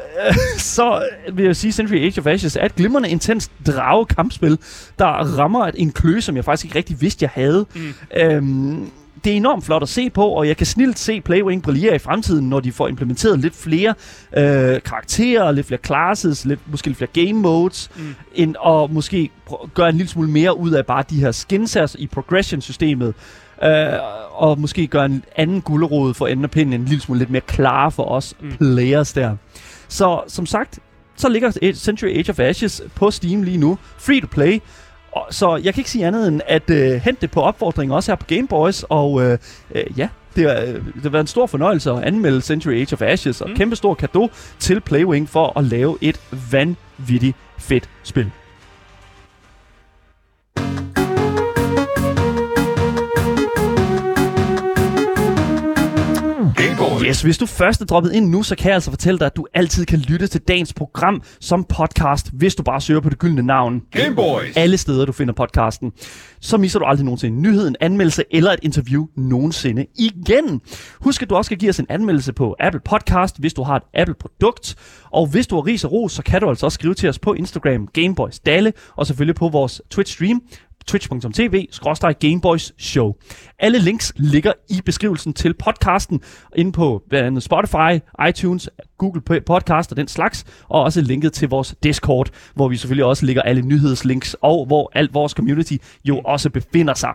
[0.59, 4.59] så vil jeg sige, at Century Age of Ashes er et glimrende, intens drage-kampspil,
[4.99, 5.07] der
[5.39, 7.67] rammer et- en kløe, som jeg faktisk ikke rigtig vidste, jeg havde.
[7.75, 7.95] Mm.
[8.17, 8.91] Øhm,
[9.25, 11.99] det er enormt flot at se på, og jeg kan snilt se Playwing brillere i
[11.99, 13.95] fremtiden, når de får implementeret lidt flere
[14.37, 18.15] øh, karakterer, lidt flere classes, lidt, måske lidt flere game modes, mm.
[18.35, 19.31] end, og måske
[19.75, 23.15] gøre en lille smule mere ud af bare de her skins i progression-systemet.
[23.65, 23.71] Øh,
[24.31, 27.43] og måske gøre en anden gulderod for enden af pinden en lille smule lidt mere
[27.47, 28.53] klar for os mm.
[28.57, 29.37] players der.
[29.91, 30.79] Så som sagt,
[31.17, 33.79] så ligger Century Age of Ashes på Steam lige nu.
[33.99, 34.61] Free to play.
[35.31, 38.17] Så jeg kan ikke sige andet end at øh, hente det på opfordring også her
[38.17, 38.85] på Game Boys.
[38.89, 39.39] Og øh,
[39.75, 42.93] øh, ja, det har, øh, det har været en stor fornøjelse at anmelde Century Age
[42.93, 43.41] of Ashes.
[43.41, 43.57] Og mm.
[43.57, 44.29] kæmpe stor gave
[44.59, 46.21] til Playwing for at lave et
[46.51, 48.31] vanvittigt fedt spil.
[57.11, 59.37] Yes, hvis du først er droppet ind nu, så kan jeg altså fortælle dig, at
[59.37, 63.19] du altid kan lytte til dagens program som podcast, hvis du bare søger på det
[63.19, 63.83] gyldne navn.
[63.91, 64.57] Gameboys!
[64.57, 65.93] Alle steder, du finder podcasten.
[66.41, 70.61] Så misser du aldrig nogensinde en nyhed, en anmeldelse eller et interview nogensinde igen.
[71.01, 73.77] Husk, at du også skal give os en anmeldelse på Apple Podcast, hvis du har
[73.77, 74.77] et Apple-produkt.
[75.11, 77.19] Og hvis du har ris og ros, så kan du altså også skrive til os
[77.19, 80.39] på Instagram, Gameboys Dalle, og selvfølgelig på vores Twitch-stream,
[80.91, 81.67] twitch.tv
[82.21, 83.15] Gameboys Show.
[83.59, 86.21] Alle links ligger i beskrivelsen til podcasten
[86.57, 88.69] inde på blandt andet Spotify, iTunes,
[88.99, 93.27] Google Podcast og den slags, og også linket til vores Discord, hvor vi selvfølgelig også
[93.27, 97.11] ligger alle nyhedslinks, og hvor alt vores community jo også befinder sig.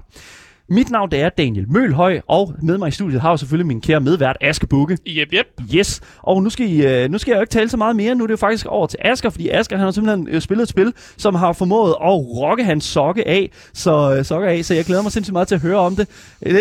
[0.69, 3.81] Mit navn det er Daniel Mølhøj, og med mig i studiet har jeg selvfølgelig min
[3.81, 4.97] kære medvært Aske Bukke.
[5.07, 5.45] Yep, yep.
[5.75, 8.15] Yes, og nu skal, I, uh, nu skal jeg jo ikke tale så meget mere.
[8.15, 10.63] Nu er det jo faktisk over til Asker, fordi Asker han har simpelthen uh, spillet
[10.63, 14.73] et spil, som har formået at rocke hans sokke af, så, uh, sokke af, så
[14.73, 16.07] jeg glæder mig sindssygt meget til at høre om det.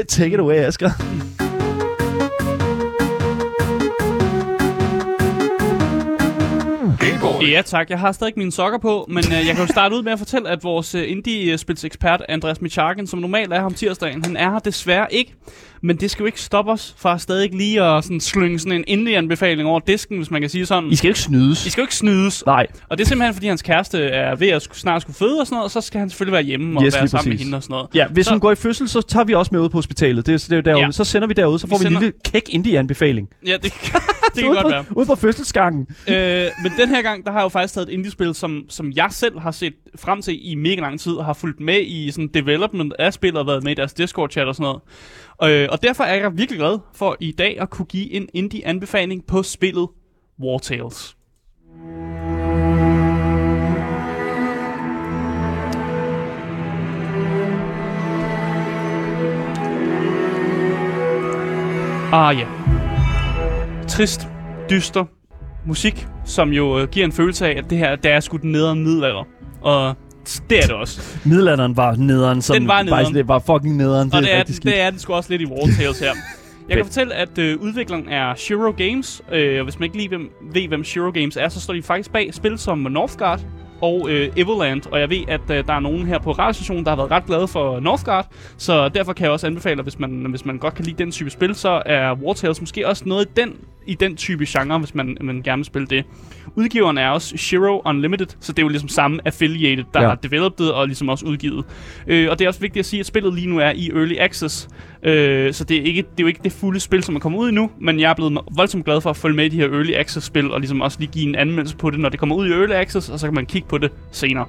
[0.09, 0.91] Take it away, Asker.
[7.43, 10.03] Ja tak, jeg har stadig mine sokker på, men øh, jeg kan jo starte ud
[10.03, 14.25] med at fortælle, at vores øh, indie-spilsekspert Andreas Micharken, som normalt er her om tirsdagen,
[14.25, 15.35] han er her desværre ikke.
[15.85, 18.85] Men det skal jo ikke stoppe os fra stadig lige at sådan, slynge sådan en
[18.87, 20.91] indie-anbefaling over disken, hvis man kan sige sådan.
[20.91, 21.67] I skal jo ikke snydes.
[21.67, 22.43] I skal jo ikke snydes.
[22.47, 22.67] Nej.
[22.89, 25.55] Og det er simpelthen, fordi hans kæreste er ved at snart skulle føde og sådan
[25.55, 27.63] noget, og så skal han selvfølgelig være hjemme og yes, være sammen med hende og
[27.63, 27.89] sådan noget.
[27.95, 28.33] Ja, hvis så...
[28.33, 30.27] hun går i fødsel, så tager vi også med ud på hospitalet.
[30.27, 30.85] Det, det er derude.
[30.85, 30.91] Ja.
[30.91, 31.99] Så sender vi derud, så får vi, vi sender...
[31.99, 33.29] en lille kæk indie-anbefaling.
[33.47, 33.63] Ja, det,
[34.35, 34.85] det kan godt på, være.
[34.91, 35.87] Ude på fødselsgangen.
[36.09, 36.15] øh,
[36.63, 39.09] men den her gang, der har jeg jo faktisk taget et indie-spil, som, som jeg
[39.11, 42.29] selv har set frem til i mega lang tid, og har fulgt med i sådan
[42.35, 44.83] development af spillet og været med i deres Discord-chat og sådan noget.
[45.43, 49.27] Øh, og derfor er jeg virkelig glad for i dag at kunne give en indie-anbefaling
[49.27, 49.89] på spillet
[50.41, 51.17] War Tales.
[62.13, 62.47] Ah ja.
[63.89, 64.29] Trist,
[64.71, 65.05] dyster
[65.67, 68.53] musik, som jo øh, giver en følelse af, at det her, der er sgu den
[68.53, 69.25] nederen middelalder.
[69.61, 69.95] Og
[70.51, 71.19] det er det også.
[71.25, 72.99] Middelalderen var nederen, som den var nederen.
[72.99, 74.13] Faktisk, det var fucking nederen.
[74.15, 76.13] Og det, det, er, den, det er den sgu også lidt i War Tales her.
[76.69, 80.11] Jeg kan fortælle, at øh, udvikleren er Shiro Games, øh, og hvis man ikke lige
[80.53, 83.41] ved, hvem Shiro Games er, så står de faktisk bag spil som Northgard
[83.85, 86.91] og øh, Everland, og jeg ved, at øh, der er nogen her på radiostationen, der
[86.91, 90.45] har været ret glade for Northgard, så derfor kan jeg også anbefale, hvis man, hvis
[90.45, 93.31] man godt kan lide den type spil, så er War Tales måske også noget i
[93.37, 93.57] den,
[93.87, 96.05] i den type genre, hvis man, man gerne vil spille det.
[96.57, 100.09] Udgiveren er også Shiro Unlimited, så det er jo ligesom samme affiliated, der ja.
[100.09, 101.65] har developed og ligesom også udgivet.
[102.07, 104.17] Øh, og det er også vigtigt at sige, at spillet lige nu er i Early
[104.19, 104.69] Access,
[105.05, 107.39] øh, så det er, ikke, det er jo ikke det fulde spil, som er kommet
[107.39, 109.69] ud endnu, men jeg er blevet voldsomt glad for at følge med i de her
[109.69, 112.47] Early Access-spil, og ligesom også lige give en anmeldelse på det, når det kommer ud
[112.47, 114.47] i Early Access, og så kan man kigge på det senere.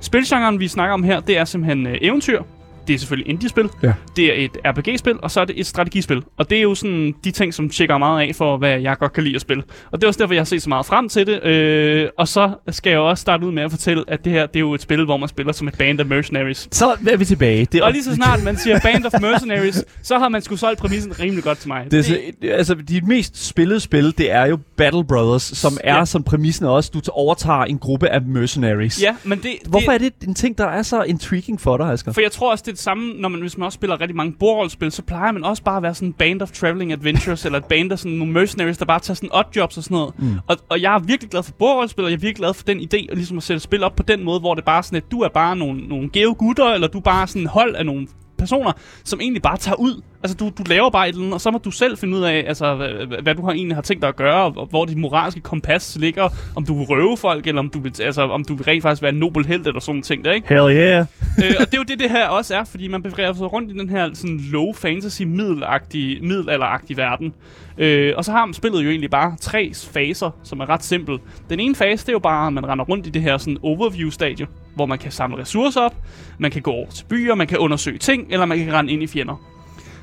[0.00, 2.42] Spilgenren, vi snakker om her, det er simpelthen øh, eventyr,
[2.88, 3.92] det er selvfølgelig indie-spil, ja.
[4.16, 6.22] det er et RPG-spil, og så er det et strategispil.
[6.36, 9.12] Og det er jo sådan de ting, som tjekker meget af for, hvad jeg godt
[9.12, 9.62] kan lide at spille.
[9.90, 11.44] Og det er også derfor, jeg har set så meget frem til det.
[11.44, 14.56] Øh, og så skal jeg også starte ud med at fortælle, at det her det
[14.56, 16.68] er jo et spil, hvor man spiller som et band af mercenaries.
[16.70, 17.64] Så er vi tilbage.
[17.72, 20.56] Det er og lige så snart man siger band of mercenaries, så har man sgu
[20.56, 21.86] solgt præmissen rimelig godt til mig.
[21.90, 25.96] Det er så, altså, de mest spillede spil, det er jo Battle Brothers, som er
[25.96, 26.04] ja.
[26.04, 29.02] som præmissen også, du overtager en gruppe af mercenaries.
[29.02, 29.50] Ja, men det...
[29.66, 32.12] Hvorfor det, er det en ting, der er så intriguing for dig, Asger?
[32.12, 34.32] For jeg tror også, det det samme, når man, hvis man også spiller rigtig mange
[34.32, 37.58] bordrollespil, så plejer man også bare at være sådan en band of traveling adventures, eller
[37.58, 40.14] et band af sådan nogle mercenaries, der bare tager sådan odd jobs og sådan noget.
[40.18, 40.34] Mm.
[40.46, 42.80] Og, og jeg er virkelig glad for bordrollespil, og jeg er virkelig glad for den
[42.80, 44.96] idé, at ligesom at sætte spil op på den måde, hvor det bare er sådan,
[44.96, 47.86] at du er bare nogle, nogle gave gutter, eller du er bare sådan hold af
[47.86, 48.08] nogle
[48.38, 48.72] personer,
[49.04, 50.02] som egentlig bare tager ud.
[50.26, 52.22] Altså, du, du laver bare et eller andet, og så må du selv finde ud
[52.22, 54.96] af, altså, hvad, hvad du har egentlig har tænkt dig at gøre, og hvor dit
[54.96, 58.54] moralske kompas ligger, om du vil røve folk, eller om du vil, altså, om du
[58.54, 60.48] vil rent faktisk være en nobel held, eller sådan ting der, ikke?
[60.48, 61.06] Hell yeah!
[61.38, 63.70] øh, og det er jo det, det her også er, fordi man bevæger sig rundt
[63.70, 67.34] i den her sådan low fantasy, middelalderagtige, middelalderagtige verden.
[67.78, 71.18] Øh, og så har man spillet jo egentlig bare tre faser, som er ret simpel.
[71.50, 73.58] Den ene fase, det er jo bare, at man render rundt i det her sådan
[73.62, 75.94] overview-stadie, hvor man kan samle ressourcer op,
[76.38, 79.02] man kan gå over til byer, man kan undersøge ting, eller man kan rende ind
[79.02, 79.55] i fjender.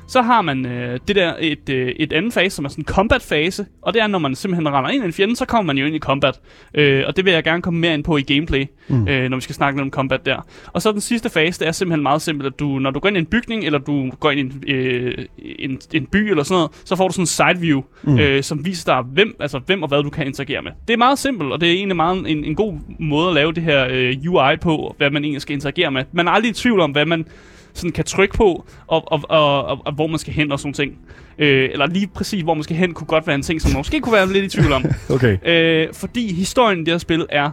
[0.06, 2.86] Så har man øh, det der et, øh, et andet fase, som er sådan en
[2.86, 5.78] combat-fase, og det er, når man simpelthen render ind i en fjende, så kommer man
[5.78, 6.40] jo ind i combat.
[6.74, 9.08] Øh, og det vil jeg gerne komme mere ind på i gameplay, mm.
[9.08, 10.46] øh, når vi skal snakke lidt om combat der.
[10.72, 13.08] Og så den sidste fase, det er simpelthen meget simpelt, at du, når du går
[13.08, 16.42] ind i en bygning, eller du går ind i en, øh, en, en by eller
[16.42, 18.18] sådan noget, så får du sådan en side view, mm.
[18.18, 20.72] øh, som viser dig, hvem, altså, hvem og hvad du kan interagere med.
[20.88, 23.52] Det er meget simpelt, og det er egentlig meget en, en god måde at lave
[23.52, 26.04] det her øh, UI på, hvad man egentlig skal interagere med.
[26.12, 27.26] Man er aldrig i tvivl om, hvad man
[27.74, 30.72] sådan kan trykke på, og, og, og, og, og hvor man skal hen og sådan
[30.72, 30.98] ting.
[31.38, 33.78] Øh, eller lige præcis, hvor man skal hen, kunne godt være en ting, som man
[33.78, 34.84] måske kunne være lidt i tvivl om.
[35.14, 35.38] okay.
[35.46, 37.50] Øh, fordi historien i det her spil er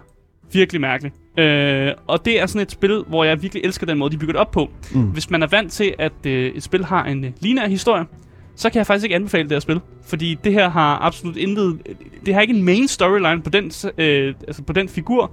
[0.54, 1.12] virkelig mærkelig.
[1.40, 4.34] Øh, og det er sådan et spil, hvor jeg virkelig elsker den måde, de bygger
[4.34, 4.70] det op på.
[4.92, 5.02] Mm.
[5.02, 8.06] Hvis man er vant til, at øh, et spil har en øh, lineær historie,
[8.56, 9.80] så kan jeg faktisk ikke anbefale det her spil.
[10.06, 11.80] Fordi det her har absolut intet...
[12.26, 15.32] Det har ikke en main storyline på den, øh, altså på den figur.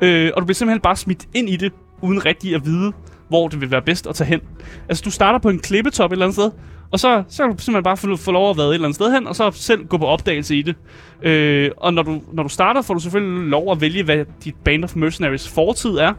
[0.00, 2.92] Øh, og du bliver simpelthen bare smidt ind i det, uden rigtig at vide,
[3.28, 4.40] hvor det vil være bedst at tage hen.
[4.88, 6.50] Altså, du starter på en klippetop et eller andet sted,
[6.92, 8.94] og så, så kan du simpelthen bare få, få lov at være et eller andet
[8.94, 10.76] sted hen, og så selv gå på opdagelse i det.
[11.22, 14.54] Øh, og når du, når du starter, får du selvfølgelig lov at vælge, hvad dit
[14.64, 16.12] Band of Mercenaries fortid er.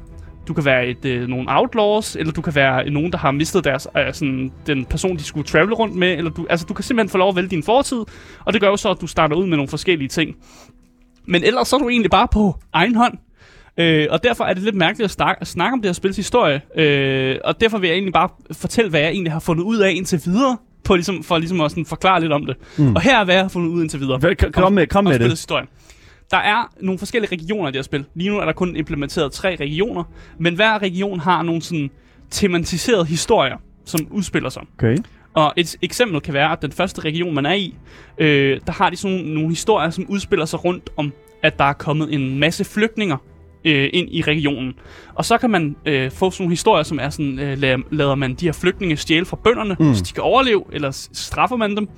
[0.47, 3.63] Du kan være et, øh, nogle outlaws, eller du kan være nogen, der har mistet
[3.63, 6.17] deres, øh, sådan, den person, de skulle travel rundt med.
[6.17, 7.97] Eller du, altså, du kan simpelthen få lov at vælge din fortid,
[8.45, 10.35] og det gør jo så, at du starter ud med nogle forskellige ting.
[11.25, 13.17] Men ellers så er du egentlig bare på egen hånd.
[13.77, 16.17] Øh, og derfor er det lidt mærkeligt at, snak- at snakke om det her spils
[16.17, 16.61] historie.
[16.77, 19.91] Øh, og derfor vil jeg egentlig bare fortælle, hvad jeg egentlig har fundet ud af
[19.91, 20.57] indtil videre.
[20.83, 22.55] På ligesom, for ligesom at sådan forklare lidt om det.
[22.77, 22.95] Mm.
[22.95, 24.21] Og her er, hvad jeg har fundet ud indtil videre.
[24.21, 25.29] Vel, kom med, kom med det.
[25.29, 25.65] Historie.
[26.31, 28.05] Der er nogle forskellige regioner i det her spil.
[28.15, 30.03] Lige nu er der kun implementeret tre regioner.
[30.37, 31.89] Men hver region har nogle sådan
[32.31, 34.63] tematiserede historier, som udspiller sig.
[34.77, 34.97] Okay.
[35.33, 37.75] Og et eksempel kan være, at den første region, man er i,
[38.17, 41.13] øh, der har de sådan nogle, nogle historier, som udspiller sig rundt om,
[41.43, 43.17] at der er kommet en masse flygtninger
[43.65, 44.73] øh, ind i regionen.
[45.13, 48.15] Og så kan man øh, få sådan nogle historier, som er sådan, øh, lader, lader
[48.15, 49.95] man de her flygtninge stjæle fra bønderne, mm.
[49.95, 51.89] så de kan overleve, eller straffer man dem.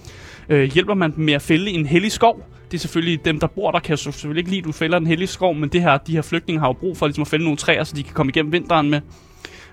[0.50, 2.50] Øh, hjælper man dem med at fælde en hellig skov.
[2.72, 5.08] Det er selvfølgelig dem, der bor der, kan selvfølgelig ikke lide, at du fælder en
[5.08, 7.44] hellig skov, men det her, de her flygtninge har jo brug for ligesom at fælde
[7.44, 9.02] nogle træer, så de kan komme igennem vinteren med.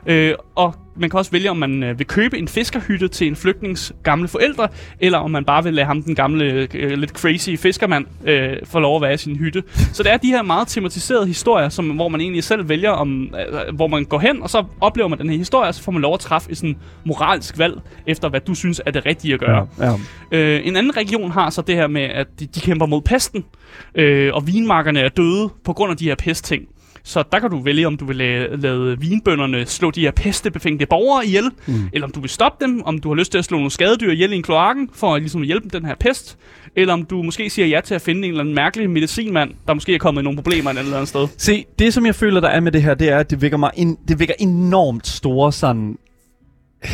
[0.07, 3.37] Øh, og man kan også vælge, om man øh, vil købe en fiskerhytte til en
[3.37, 4.69] flygtnings gamle forældre,
[5.01, 8.79] eller om man bare vil lade ham, den gamle, øh, lidt crazy fiskermand, øh, få
[8.79, 9.63] lov at være i sin hytte.
[9.93, 13.23] Så det er de her meget tematiserede historier, som, hvor man egentlig selv vælger, om,
[13.23, 15.93] øh, hvor man går hen, og så oplever man den her historie, og så får
[15.93, 19.35] man lov at træffe et sådan moralsk valg, efter hvad du synes er det rigtige
[19.35, 19.67] at gøre.
[19.79, 19.97] Ja, ja.
[20.39, 23.45] Øh, en anden region har så det her med, at de, de kæmper mod pesten,
[23.95, 26.65] øh, og vinmarkerne er døde på grund af de her pestting.
[27.05, 30.87] Så der kan du vælge, om du vil lade, lade vinbønderne slå de her pestebefængte
[30.87, 31.75] borgere ihjel, mm.
[31.93, 34.13] eller om du vil stoppe dem, om du har lyst til at slå nogle skadedyr
[34.13, 36.39] ihjel i en kloakken, for at ligesom hjælpe den her pest,
[36.77, 39.75] eller om du måske siger ja til at finde en eller anden mærkelig medicinmand, der
[39.75, 41.29] måske er kommet i nogle problemer et eller andet sted.
[41.37, 43.59] Se, det som jeg føler, der er med det her, det er, at det vækker,
[43.59, 45.99] mig in, det vækker enormt store sådan...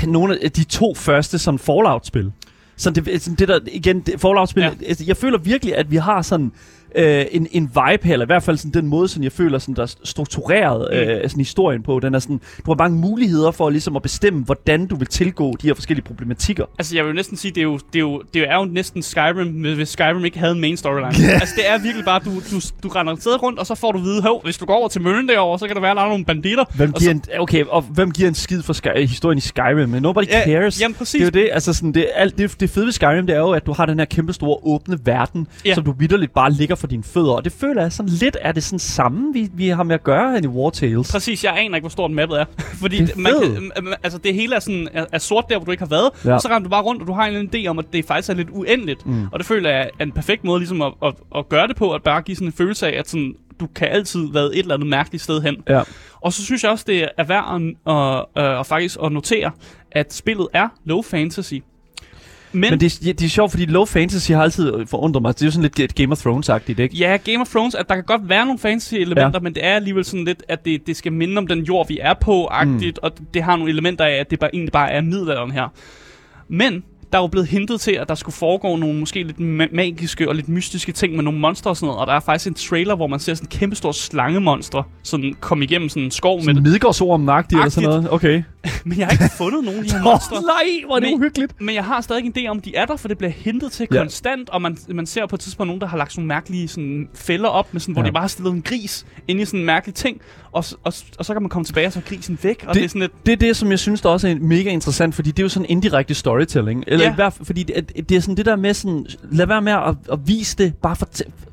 [0.07, 2.33] Nogle af de to første sådan Fallout-spil.
[2.77, 4.71] Så det, sådan det der, igen, Fallout-spil, ja.
[4.87, 6.53] Altså, jeg føler virkelig, at vi har sådan
[6.95, 9.59] øh, en, en vibe her, eller i hvert fald sådan den måde, sådan jeg føler,
[9.59, 10.99] sådan, der er struktureret mm.
[10.99, 12.01] øh, sådan historien på.
[12.01, 15.57] Den er sådan, du har mange muligheder for ligesom at bestemme, hvordan du vil tilgå
[15.63, 16.65] de her forskellige problematikker.
[16.79, 18.65] Altså jeg vil jo næsten sige, det er jo, det er jo, det er jo
[18.65, 21.25] næsten Skyrim, hvis Skyrim ikke havde en main storyline.
[21.25, 21.41] Yeah.
[21.41, 23.93] Altså det er virkelig bare, du, du, du render et sted rundt, og så får
[23.93, 26.03] du vide, hov, hvis du går over til møllen derovre, så kan der være, der
[26.03, 26.65] er nogle banditter.
[26.77, 29.89] Hvem giver så, en, okay, og hvem giver en skid for Sky, historien i Skyrim?
[29.89, 30.81] Nobody ja, cares.
[30.81, 31.13] Jamen præcis.
[31.13, 33.41] Det er jo det, altså sådan, det, alt, det, det fede ved Skyrim, det er
[33.41, 35.75] jo, at du har den her kæmpe store åbne verden, ja.
[35.75, 37.33] som du vidderligt bare ligger for dine fødder.
[37.33, 40.05] Og det føler jeg sådan lidt, er det sådan samme, vi, vi har med at
[40.05, 41.13] gøre her i War Tales.
[41.13, 42.45] Præcis, jeg aner ikke, hvor stort mappet er.
[42.81, 45.65] Fordi det, er man kan, altså, det hele er, sådan, er, er sort der, hvor
[45.65, 46.11] du ikke har været.
[46.25, 46.35] Ja.
[46.35, 48.31] Og så render du bare rundt, og du har en idé om, at det faktisk
[48.31, 49.07] er lidt uendeligt.
[49.07, 49.27] Mm.
[49.33, 51.93] Og det føler jeg er en perfekt måde ligesom at, at, at gøre det på,
[51.93, 54.75] at bare give sådan en følelse af, at sådan, du kan altid være et eller
[54.75, 55.57] andet mærkeligt sted hen.
[55.69, 55.83] Ja.
[56.21, 59.51] Og så synes jeg også, det er værd at, at, at, at faktisk at notere,
[59.93, 61.55] at spillet er low fantasy.
[62.53, 65.35] Men, Men det, det er sjovt, fordi low fantasy har altid forundret mig.
[65.35, 66.97] Det er jo sådan lidt Game of Thrones-agtigt, ikke?
[66.97, 69.39] Ja, Game of Thrones, at der kan godt være nogle fantasy-elementer, ja.
[69.39, 71.99] men det er alligevel sådan lidt, at det, det skal minde om den jord, vi
[72.03, 73.07] er på-agtigt, mm.
[73.07, 75.69] og det har nogle elementer af, at det bare, egentlig bare er middelalderen her.
[76.49, 79.77] Men der er jo blevet hintet til, at der skulle foregå nogle måske lidt ma-
[79.77, 82.01] magiske og lidt mystiske ting med nogle monster og sådan noget.
[82.01, 85.35] Og der er faktisk en trailer, hvor man ser sådan en kæmpe stor slangemonster sådan
[85.41, 86.73] komme igennem sådan en skov sådan med det.
[86.73, 88.13] Midgårdsorm eller sådan noget?
[88.13, 88.43] Okay.
[88.85, 90.37] men jeg har ikke fundet nogen af de her monstre.
[90.43, 91.61] Nej, hvor er det men, uhyggeligt.
[91.61, 93.89] Men jeg har stadig en idé om, de er der, for det bliver hintet til
[93.93, 93.99] ja.
[93.99, 94.51] konstant.
[94.51, 97.09] Og man, man ser på et tidspunkt nogen, der har lagt sådan nogle mærkelige sådan,
[97.15, 98.09] fælder op, med sådan, hvor ja.
[98.09, 100.21] de bare har stillet en gris ind i sådan en mærkelig ting.
[100.53, 102.65] Og, og, og, så kan man komme tilbage, og så er grisen væk.
[102.67, 103.11] Og det, det, er sådan et...
[103.27, 105.49] det er det, som jeg synes, der også er mega interessant, fordi det er jo
[105.49, 106.85] sådan indirekte storytelling.
[106.99, 107.13] Eller ja.
[107.13, 109.73] i hvert fald, fordi det, det er sådan det der med sådan, lad være med
[109.73, 111.09] at, at vise det, bare for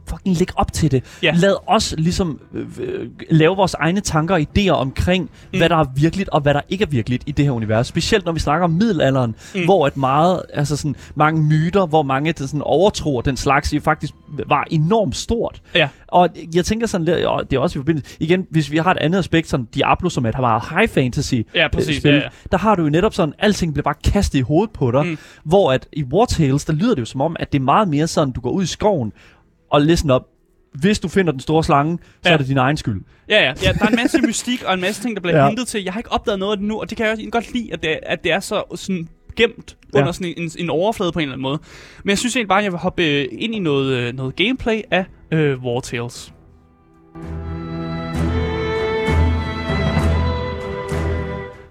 [0.10, 1.04] fucking lægge op til det.
[1.24, 1.34] Ja.
[1.38, 5.58] Lad os ligesom øh, øh, lave vores egne tanker og idéer omkring, mm.
[5.58, 7.88] hvad der er virkeligt og hvad der ikke er virkeligt i det her univers.
[7.88, 9.66] Specielt når vi snakker om middelalderen, mm.
[9.66, 13.80] hvor et meget, altså sådan, mange myter, hvor mange der sådan overtror den slags, jo
[13.80, 14.14] faktisk
[14.48, 15.62] var enormt stort.
[15.76, 15.90] Ja.
[16.08, 18.92] Og jeg tænker sådan, lidt- og det er også i forbindelse, igen, hvis vi har
[18.92, 22.12] et andet aspekt, som Diablo, som er et meget high fantasy Ja, præcis, øh, spil,
[22.14, 22.28] ja, ja.
[22.52, 25.18] der har du jo netop sådan, alting bliver bare kastet i hovedet på dig, mm.
[25.44, 27.88] hvor at i War Tales, der lyder det jo som om, at det er meget
[27.88, 29.12] mere sådan, du går ud i skoven
[29.76, 30.28] og listen op,
[30.74, 32.34] hvis du finder den store slange, så Ja.
[32.34, 33.02] er det din egen skyld.
[33.30, 35.48] Ja, ja, ja, der er en masse mystik og en masse ting, der bliver Ja.
[35.48, 35.84] hentet til.
[35.84, 37.74] Jeg har ikke opdaget noget af det nu, og det kan jeg også godt lide,
[37.74, 40.00] at det, at det er så sådan gemt Ja.
[40.00, 41.60] under sådan en, en overflade på en eller anden måde.
[42.04, 44.36] Men jeg synes egentlig bare, at jeg vil hoppe øh, ind i noget, øh, noget
[44.36, 46.34] gameplay af øh, War Tales.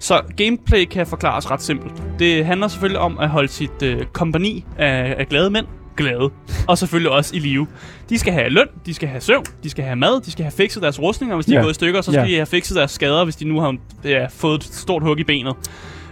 [0.01, 2.03] Så gameplay kan forklares ret simpelt.
[2.19, 5.67] Det handler selvfølgelig om at holde sit øh, kompani af, af glade mænd
[5.97, 6.31] glade.
[6.69, 7.67] Og selvfølgelig også i live.
[8.09, 10.53] De skal have løn, de skal have søvn, de skal have mad, de skal have
[10.53, 11.59] fikset deres rustninger, hvis de Ja.
[11.59, 12.29] er gået i stykker, så skal Ja.
[12.31, 15.25] de have fikset deres skader, hvis de nu har ja, fået et stort hug i
[15.25, 15.55] benet.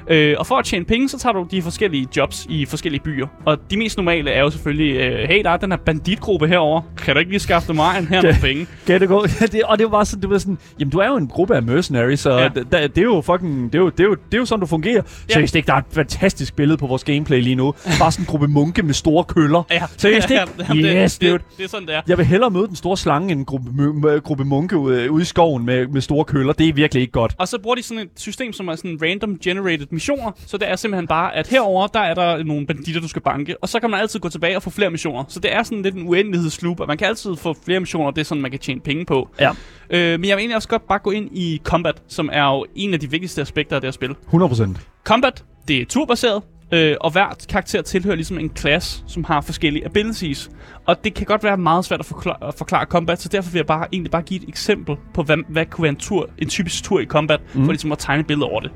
[0.09, 3.27] Øh, og for at tjene penge, så tager du de forskellige jobs i forskellige byer.
[3.45, 6.83] Og de mest normale er jo selvfølgelig, øh, hey, der er den her banditgruppe herover.
[6.97, 8.67] Kan du ikke lige skaffe dem mig en her nogle penge?
[8.87, 9.27] Kan det gå?
[9.41, 11.29] Ja, det, og det var bare sådan, du ved sådan, jamen du er jo en
[11.29, 12.43] gruppe af mercenaries, så Ja.
[12.43, 12.49] ja.
[12.49, 14.61] det, det, er jo fucking, det er jo, det er jo, det er jo sådan,
[14.61, 15.03] du fungerer.
[15.29, 15.33] Ja.
[15.33, 17.75] Seriøst ikke, der er et fantastisk billede på vores gameplay lige nu.
[17.99, 19.63] Bare sådan en gruppe munke med store køller.
[19.71, 20.43] Ja, Seriøst ikke?
[20.69, 21.39] Jamen, yes, det, dude.
[21.39, 22.01] det, det, er sådan, det er.
[22.09, 25.11] Jeg vil hellere møde den store slange end en gruppe, mø- mø- gruppe munke ude,
[25.11, 26.53] ude i skoven med, med store køller.
[26.53, 27.35] Det er virkelig ikke godt.
[27.39, 30.33] Og så bruger de sådan et system, som er sådan random generated missioner.
[30.47, 33.57] Så det er simpelthen bare, at herover der er der nogle banditter, du skal banke.
[33.63, 35.25] Og så kan man altid gå tilbage og få flere missioner.
[35.29, 38.17] Så det er sådan lidt en uendelighedsloop, og man kan altid få flere missioner, og
[38.17, 39.29] det er sådan, man kan tjene penge på.
[39.41, 39.51] Ja.
[39.91, 42.67] Øh, men jeg vil egentlig også godt bare gå ind i combat, som er jo
[42.75, 44.11] en af de vigtigste aspekter af det her spil.
[44.11, 44.77] 100 procent.
[45.05, 49.85] Combat, det er turbaseret, øh, og hver karakter tilhører ligesom en klasse, som har forskellige
[49.85, 50.51] abilities.
[50.87, 53.59] Og det kan godt være meget svært at forklare, at forklare combat, så derfor vil
[53.59, 56.49] jeg bare egentlig bare give et eksempel på, hvad, hvad kunne være en, tur, en
[56.49, 57.65] typisk tur i combat, mm.
[57.65, 58.71] for ligesom at tegne et billede over det.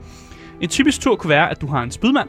[0.61, 2.29] En typisk tur kunne være, at du har en spydmand,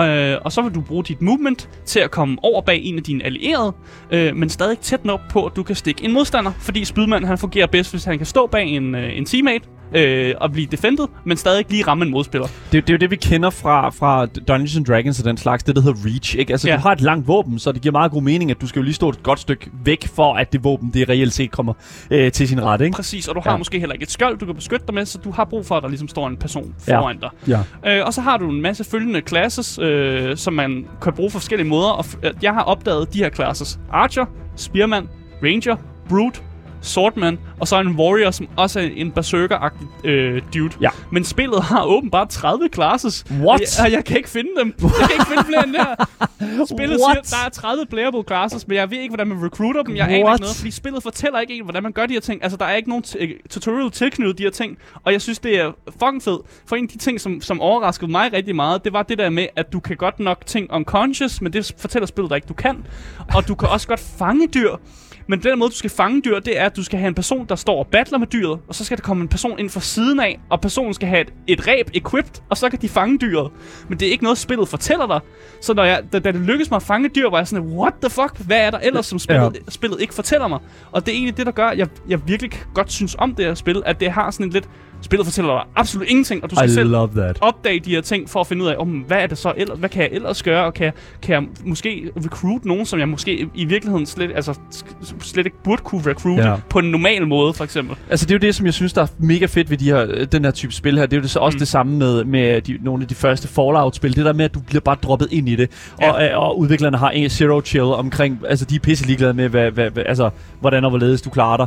[0.00, 3.02] øh, og så vil du bruge dit movement til at komme over bag en af
[3.04, 3.72] dine allierede,
[4.10, 7.38] øh, men stadig tæt nok på, at du kan stikke en modstander, fordi spydmanden han
[7.38, 9.64] fungerer bedst, hvis han kan stå bag en, øh, en teammate,
[9.94, 12.46] øh, og blive defended, men stadig ikke lige ramme en modspiller.
[12.46, 15.62] Det, det er jo det, vi kender fra, fra Dungeons and Dragons og den slags,
[15.64, 16.52] det der hedder Reach, ikke?
[16.52, 16.72] Altså, Ja.
[16.72, 16.76] ja.
[16.78, 18.84] du har et langt våben, så det giver meget god mening, at du skal jo
[18.84, 21.72] lige stå et godt stykke væk, for at det våben, det reelt set kommer
[22.10, 22.94] øh, til sin ret, ikke?
[22.94, 23.56] Præcis, og du har Ja.
[23.56, 25.74] måske heller ikke et skjold, du kan beskytte dig med, så du har brug for,
[25.76, 26.98] at der ligesom står en person Ja.
[27.00, 27.30] foran dig.
[27.48, 27.98] Ja.
[27.98, 31.32] Øh, og så har du en masse følgende classes, øh, som man kan bruge på
[31.32, 31.88] forskellige måder.
[31.90, 32.04] Og
[32.42, 33.78] jeg har opdaget de her classes.
[33.92, 34.24] Archer,
[34.56, 35.08] Spearman,
[35.42, 35.76] Ranger,
[36.08, 36.40] Brute,
[36.82, 40.70] Swordman, og så en Warrior, som også er en berserker-agtig øh, dude.
[40.80, 40.90] Ja.
[41.10, 43.24] Men spillet har åbenbart 30 classes.
[43.30, 43.60] What?
[43.60, 44.74] Og jeg, og jeg kan ikke finde dem.
[44.82, 46.66] Jeg kan ikke finde flere end det her.
[46.76, 47.26] Spillet What?
[47.26, 49.96] siger, der er 30 playable classes, men jeg ved ikke, hvordan man recruiter dem.
[49.96, 50.34] Jeg aner What?
[50.34, 52.42] ikke noget, fordi spillet fortæller ikke en, hvordan man gør de her ting.
[52.42, 54.78] Altså, der er ikke nogen øh, tutorial tilknyttet de her ting.
[55.04, 56.40] Og jeg synes, det er fucking fedt.
[56.66, 59.30] For en af de ting, som, som overraskede mig rigtig meget, det var det der
[59.30, 62.54] med, at du kan godt nok ting unconscious, men det fortæller spillet dig ikke, du
[62.54, 62.86] kan.
[63.34, 64.76] Og du kan også godt fange dyr.
[65.26, 67.46] Men den måde, du skal fange dyr, det er, at du skal have en person,
[67.48, 69.80] der står og battler med dyret, og så skal der komme en person ind fra
[69.80, 73.18] siden af, og personen skal have et, et ræb equipped, og så kan de fange
[73.18, 73.50] dyret.
[73.88, 75.20] Men det er ikke noget, spillet fortæller dig.
[75.60, 77.94] Så når jeg, da, da det lykkedes mig at fange dyr, var jeg sådan, what
[78.02, 78.46] the fuck?
[78.46, 79.70] Hvad er der ellers, som spillet, ja.
[79.70, 80.58] spillet ikke fortæller mig?
[80.92, 83.44] Og det er egentlig det, der gør, at jeg, jeg virkelig godt synes om det
[83.44, 84.68] her spil, at det har sådan en lidt...
[85.02, 87.38] Spillet fortæller dig absolut ingenting, og du skal I selv love that.
[87.40, 89.78] opdage de her ting for at finde ud af, om, hvad er det så ellers,
[89.78, 90.92] hvad kan jeg ellers gøre, og kan,
[91.22, 94.58] kan jeg måske recruit nogen, som jeg måske i virkeligheden slet, altså,
[95.20, 96.48] slet ikke burde kunne recruit Ja.
[96.50, 96.56] ja.
[96.70, 97.96] på en normal måde, for eksempel.
[98.10, 100.06] Altså, det er jo det, som jeg synes, der er mega fedt ved de her,
[100.08, 101.06] øh, den her type spil her.
[101.06, 101.58] Det er jo det, så også mm.
[101.58, 104.16] det samme med, med de, nogle af de første Fallout-spil.
[104.16, 105.70] Det der med, at du bliver bare droppet ind i det.
[106.00, 106.12] Ja.
[106.12, 109.48] Og, øh, og udviklerne har en zero chill omkring, altså de er pisse ligeglade med,
[109.48, 110.30] hvad, hvad, hvad, altså,
[110.60, 111.66] hvordan og hvorledes du klarer dig.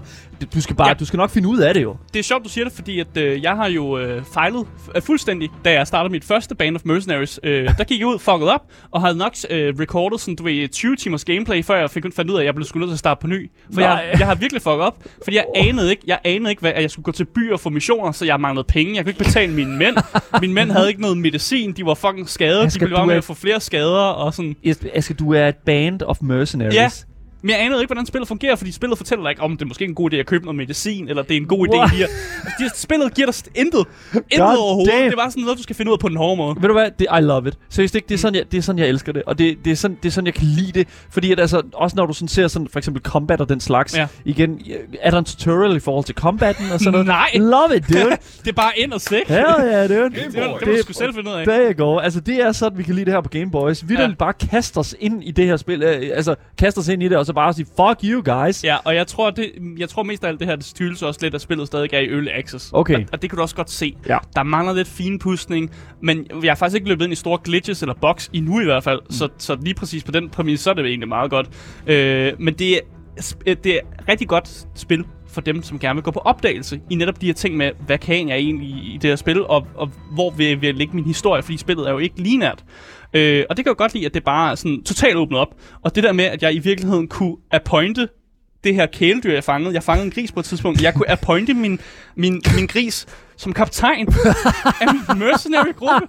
[0.53, 0.93] Du skal bare, Ja.
[0.93, 1.95] du skal nok finde ud af det jo.
[2.13, 4.99] Det er sjovt, du siger det, fordi at, øh, jeg har jo øh, fejlet f-
[4.99, 7.39] fuldstændig, da jeg startede mit første Band of Mercenaries.
[7.43, 8.61] Øh, der gik jeg ud, fucket op,
[8.91, 12.31] og havde nok øh, recordet sådan, du ved, 20 timers gameplay, før jeg fik fandt
[12.31, 13.51] ud af, at jeg blev skulle nødt til at starte på ny.
[13.73, 14.15] For jeg, Nej.
[14.19, 16.91] jeg har virkelig fucket op, fordi jeg anede ikke, jeg anede ikke, hvad, at jeg
[16.91, 18.95] skulle gå til byer og få missioner, så jeg manglede penge.
[18.95, 19.95] Jeg kunne ikke betale mine mænd.
[20.41, 23.15] Mine mænd havde ikke noget medicin, de var fucking skadet, de Asger, blev du med
[23.15, 24.55] at få flere skader og sådan.
[24.93, 26.75] Aske, du er et band of mercenaries.
[26.75, 26.89] Ja.
[27.41, 29.65] Men jeg anede ikke, hvordan spillet fungerer, fordi spillet fortæller dig ikke, om det er
[29.67, 31.91] måske en god idé at købe noget medicin, eller det er en god idé What?
[31.93, 32.09] at...
[32.59, 33.85] De, spillet giver dig intet.
[34.13, 34.93] Intet God overhovedet.
[34.93, 35.05] damn.
[35.05, 36.55] Det er bare sådan noget, du skal finde ud af på den hårde måde.
[36.61, 36.91] Ved du hvad?
[36.99, 37.57] Det, I love it.
[37.69, 38.07] Seriøst ikke?
[38.07, 39.23] Det er, sådan, jeg, det er sådan, jeg elsker det.
[39.23, 40.87] Og det, det, er sådan, det er sådan, jeg kan lide det.
[41.09, 43.97] Fordi at, altså, også når du sådan ser sådan, for eksempel combat og den slags.
[43.97, 44.07] Ja.
[44.25, 44.61] Igen,
[45.01, 47.07] er der en tutorial i forhold til combatten og sådan noget?
[47.07, 47.29] Nej.
[47.35, 48.17] Love it, dude.
[48.43, 49.01] det er bare ind og.
[49.09, 50.03] Hell yeah, dude.
[50.03, 51.45] Det, var, det må du sgu selv finde ud af.
[51.47, 51.99] You go.
[51.99, 53.89] Altså, det er sådan, vi kan lide det her på Game Boys.
[53.89, 54.09] Vi Ja.
[54.19, 55.83] bare kaste os ind i det her spil.
[55.83, 58.63] Øh, altså, kaste os ind i det, og så bare at sige, fuck you guys.
[58.63, 61.19] Ja, og jeg tror, det, jeg tror mest af alt det her, det skyldes også
[61.23, 62.69] lidt, at spillet stadig er i early access.
[62.73, 62.95] Okay.
[62.95, 63.95] Og, og det kan du også godt se.
[64.07, 64.17] Ja.
[64.35, 65.71] Der mangler lidt finpudsning,
[66.01, 68.83] men jeg har faktisk ikke løbet ind i store glitches eller bugs endnu i hvert
[68.83, 68.99] fald.
[69.05, 69.11] Mm.
[69.11, 71.49] Så, så lige præcis på den præmis, så er det egentlig meget godt.
[71.87, 72.79] Øh, men det er,
[73.19, 73.79] sp- det er
[74.09, 77.33] rigtig godt spil for dem, som gerne vil gå på opdagelse i netop de her
[77.33, 80.61] ting med, hvad kan jeg egentlig i det her spil, og, og hvor vil jeg,
[80.61, 82.63] vil jeg lægge min historie, fordi spillet er jo ikke linært.
[83.15, 85.55] Øh, og det kan jeg godt lide, at det bare er sådan totalt åbnet op.
[85.81, 88.07] Og det der med, at jeg i virkeligheden kunne appointe
[88.63, 89.73] det her kæledyr, jeg fangede.
[89.73, 90.81] Jeg fangede en gris på et tidspunkt.
[90.81, 91.79] Jeg kunne appointe min,
[92.15, 93.05] min, min gris
[93.37, 94.07] som kaptajn
[94.81, 96.07] af min mercenary-gruppe.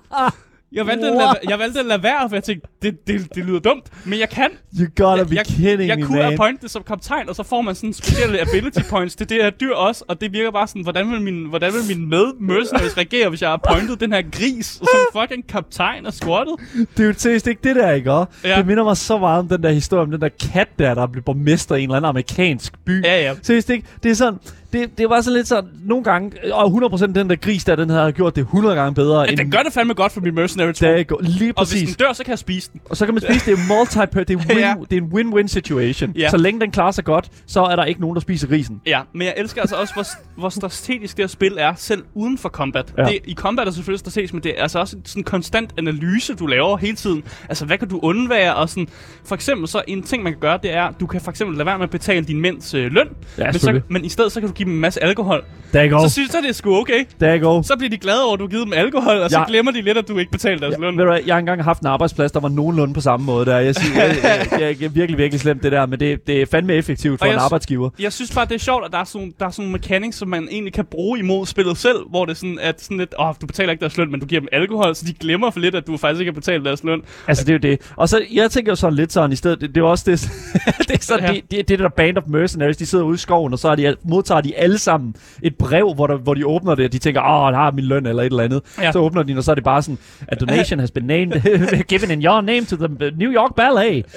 [0.77, 3.45] Jeg valgte, at lade, jeg valgte at lade være, for jeg tænkte, det, det, det
[3.45, 4.51] lyder dumt, men jeg kan.
[4.81, 6.33] You gotta Jeg, be jeg, kidding jeg me, kunne man.
[6.33, 9.51] appointe det som kaptajn, og så får man sådan specielle ability points til det her
[9.51, 12.97] dyr også, og det virker bare sådan, hvordan vil min, hvordan vil min med mercenaries
[12.97, 16.55] reagere, hvis jeg har appointet den her gris som fucking kaptajn og squattet?
[16.97, 18.11] Det er jo seriøst ikke det der, ikke?
[18.13, 18.27] Ja.
[18.59, 21.07] Det minder mig så meget om den der historie om den der kat der, der
[21.07, 23.05] blev borgmester i en eller anden amerikansk by.
[23.05, 23.35] Ja, ja.
[23.43, 23.87] Seriøst ikke?
[24.03, 24.39] Det er sådan,
[24.77, 27.91] det, det var sådan lidt sådan, nogle gange, og 100% den der gris der, den
[27.91, 29.21] havde gjort det 100 gange bedre.
[29.21, 30.87] Ja, den gør det fandme godt for min mercenary tro.
[30.87, 31.97] det går, lige Og hvis præcis.
[31.97, 32.81] den dør, så kan jeg spise den.
[32.91, 34.75] Og så kan man spise, det er multi det er, win, Ja.
[34.91, 36.13] det er en win-win situation.
[36.17, 36.31] Ja.
[36.31, 38.81] Så længe den klarer sig godt, så er der ikke nogen, der spiser grisen.
[38.87, 40.05] Ja, men jeg elsker altså også, hvor,
[40.41, 42.95] hvor strategisk det her spil er, selv uden for combat.
[42.99, 43.03] Ja.
[43.03, 43.09] Ja.
[43.09, 46.35] Det, I combat er selvfølgelig strategisk, men det er altså også sådan en konstant analyse,
[46.35, 47.23] du laver hele tiden.
[47.49, 48.55] Altså, hvad kan du undvære?
[48.55, 48.89] Og sådan,
[49.25, 51.67] for eksempel så en ting, man kan gøre, det er, du kan for eksempel lade
[51.67, 53.09] være med at betale din mænds øh, løn.
[53.39, 55.45] men, så, men i stedet så kan du give dem en masse alkohol.
[55.73, 56.09] Der går.
[56.09, 57.05] Så synes jeg, det er sgu okay.
[57.21, 57.63] Der går.
[57.63, 59.45] Så bliver de glade over, at du har givet dem alkohol, og så Ja.
[59.49, 60.99] glemmer de lidt, at du ikke betaler deres Ja, løn.
[60.99, 63.59] ved du jeg har engang haft en arbejdsplads, der var nogenlunde på samme måde der.
[63.59, 66.43] Jeg siger, jeg, jeg, jeg, jeg, er virkelig, virkelig slemt det der, men det, det
[66.43, 67.91] er fandme effektivt for Og en jeg- arbejdsgiver.
[67.99, 70.17] Jeg synes bare, det er sjovt, at der er sådan, der er sådan nogle mechanics,
[70.17, 73.15] som man egentlig kan bruge imod spillet selv, hvor det er sådan, at sådan lidt,
[73.21, 75.61] åh, du betaler ikke deres løn, men du giver dem alkohol, så de glemmer for
[75.61, 77.01] lidt, at du faktisk ikke har betalt deres løn.
[77.29, 77.93] Altså, det er jo det.
[77.97, 80.21] Og så, jeg tænker jo sådan lidt sådan i stedet, det, det er også det,
[80.89, 81.33] det er sådan, Ja.
[81.33, 83.75] det, det, det der band of mercenaries, de sidder ude i skoven, og så er
[83.75, 86.99] de, modtager de alle sammen et brev, hvor, der, hvor de åbner det, og de
[86.99, 88.63] tænker, åh, der har min løn, eller et eller andet.
[88.83, 88.93] Ja.
[88.93, 92.11] Så åbner de, og så er det bare sådan, a donation has been named, given
[92.11, 94.07] in your name to the New York Ballet.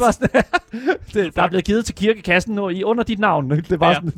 [1.14, 3.50] det der er blevet givet til kirkekassen nu, i under dit navn.
[3.50, 3.94] Det var Ja.
[3.94, 4.12] sådan,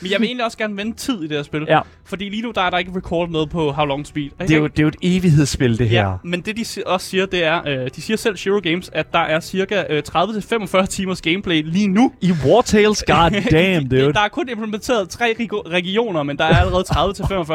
[0.00, 1.64] Men jeg vil egentlig også gerne vende tid i det her spil.
[1.68, 1.80] Ja.
[2.04, 4.30] Fordi lige nu, der er der ikke record med på How Long Speed.
[4.40, 6.08] det, er jo, det er jo et evighedsspil, det her.
[6.08, 9.12] Ja, men det de også siger, det er, øh, de siger selv Shiro Games, at
[9.12, 12.12] der er cirka øh, 30-45 timers gameplay lige nu.
[12.20, 14.12] I War Tales, god damn, dude.
[14.12, 16.84] Der er kun implementeret tre rego- regioner, men der er allerede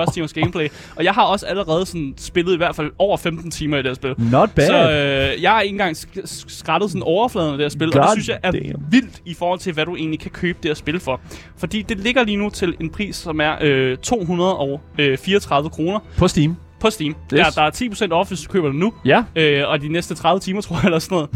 [0.08, 0.68] 30-45 timers gameplay.
[0.96, 3.88] Og jeg har også allerede sådan spillet i hvert fald over 15 timer i det
[3.90, 4.16] her spil.
[4.32, 4.68] Not bad.
[4.68, 7.88] Så øh, jeg har ikke engang sk- sk- skrættet sådan overfladen af det her spil,
[7.88, 8.84] og God det synes jeg er damn.
[8.92, 11.22] vildt i forhold til, hvad du egentlig kan købe det her spil for.
[11.58, 16.56] Fordi det ligger lige nu til en pris, som er øh, 234 kroner På Steam.
[16.80, 17.10] på Steam.
[17.34, 17.40] Yes.
[17.40, 17.72] Der, der er
[18.10, 19.24] 10% off, hvis du køber det nu, Ja.
[19.36, 21.28] øh, og de næste 30 timer, tror jeg, eller sådan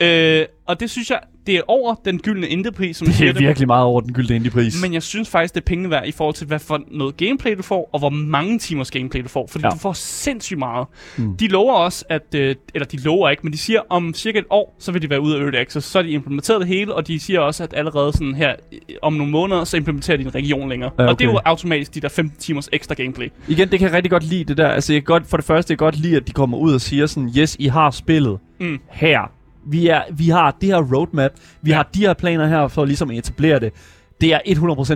[0.00, 0.40] noget.
[0.40, 1.18] øh, og det synes jeg,
[1.48, 4.82] det er over den gyldne indie-pris, som Det er virkelig meget over den gyldne indie-pris.
[4.82, 7.56] men jeg synes faktisk, det er pengene værd i forhold til, hvad for noget gameplay
[7.56, 9.46] du får, og hvor mange timers gameplay du får.
[9.50, 9.70] Fordi Ja.
[9.70, 10.86] du får sindssygt meget.
[11.18, 11.36] Mm.
[11.36, 12.22] De lover også, at...
[12.34, 15.10] Øh, eller de lover ikke, men de siger, om cirka et år, så vil de
[15.10, 15.86] være ude af Early Access.
[15.86, 18.78] Så har de implementeret det hele, og de siger også, at allerede sådan her, øh,
[19.02, 20.90] om nogle måneder, så implementerer de en region længere.
[20.98, 21.12] Ja, okay.
[21.12, 23.28] Og det er jo automatisk de der 15 timers ekstra gameplay.
[23.48, 24.68] Igen, det kan jeg rigtig godt lide, det der.
[24.68, 26.74] Altså, jeg kan godt, for det første, jeg kan godt lide, at de kommer ud
[26.74, 28.78] og siger sådan, yes, I har spillet Mm.
[28.90, 29.30] her.
[29.68, 31.30] Vi, er, vi har det her roadmap.
[31.62, 31.76] Vi ja.
[31.76, 33.72] Har de her planer her for ligesom at etablere det.
[34.20, 34.38] Det er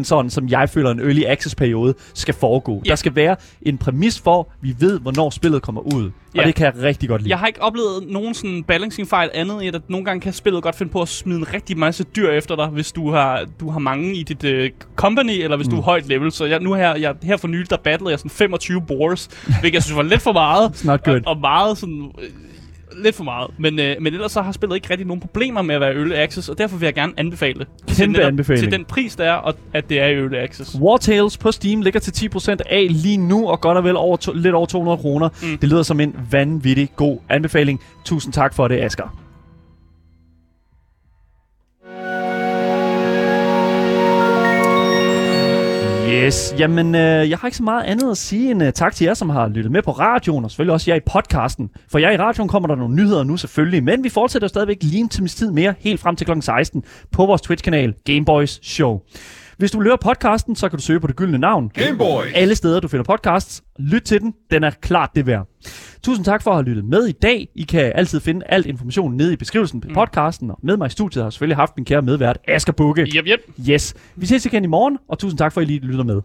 [0.00, 2.82] 100% sådan, som jeg føler, en early access periode skal foregå.
[2.84, 2.90] Ja.
[2.90, 6.04] Der skal være en præmis for, vi ved, hvornår spillet kommer ud.
[6.04, 6.42] Og Ja.
[6.46, 7.30] det kan jeg rigtig godt lide.
[7.30, 10.62] Jeg har ikke oplevet nogen sådan balancing fejl andet end, at nogle gange kan spillet
[10.62, 13.70] godt finde på at smide en rigtig masse dyr efter dig, hvis du har, du
[13.70, 15.74] har mange i dit øh, company, eller hvis mm.
[15.74, 16.32] du er højt level.
[16.32, 19.28] Så jeg, nu her, jeg, her for nylig, der battlede jeg sådan 25 boars,
[19.60, 20.68] hvilket jeg synes var lidt for meget.
[20.68, 21.16] It's not good.
[21.16, 22.10] Og, og meget sådan...
[22.96, 23.50] Lidt for meget.
[23.58, 26.12] Men, øh, men ellers så har spillet ikke rigtig nogen problemer med at være Early
[26.14, 27.66] Access, og derfor vil jeg gerne anbefale det.
[27.86, 28.62] Til Kæmpe netop- anbefaling.
[28.62, 30.76] Til den pris, der er, og at det er i Early Access.
[30.80, 34.16] War Tales på Steam ligger til 10% af lige nu, og godt og vel over
[34.16, 35.28] to, lidt over 200 kroner.
[35.42, 35.58] Mm.
[35.58, 37.80] Det lyder som en vanvittig god anbefaling.
[38.04, 39.21] Tusind tak for det, Asger.
[46.12, 49.04] Yes, jamen øh, jeg har ikke så meget andet at sige end øh, tak til
[49.04, 51.70] jer, som har lyttet med på radioen, og selvfølgelig også jer i podcasten.
[51.88, 55.00] For jer i radioen kommer der nogle nyheder nu selvfølgelig, men vi fortsætter stadigvæk lige
[55.00, 56.32] en times tid mere, helt frem til kl.
[56.40, 59.00] 16, på vores Twitch-kanal Gameboys Show.
[59.62, 61.70] Hvis du vil høre podcasten, så kan du søge på det gyldne navn.
[61.74, 62.22] Gameboy.
[62.34, 63.62] Alle steder, du finder podcasts.
[63.78, 64.34] Lyt til den.
[64.50, 65.48] Den er klart det værd.
[66.02, 67.48] Tusind tak for at have lyttet med i dag.
[67.54, 70.50] I kan altid finde al information nede i beskrivelsen på podcasten.
[70.50, 73.02] Og med mig i studiet har jeg selvfølgelig haft min kære medvært, Asger Bukke.
[73.02, 73.40] Yep, yep.
[73.70, 73.94] Yes.
[74.16, 76.20] Vi ses igen i morgen, og tusind tak for, at I lige lytter med.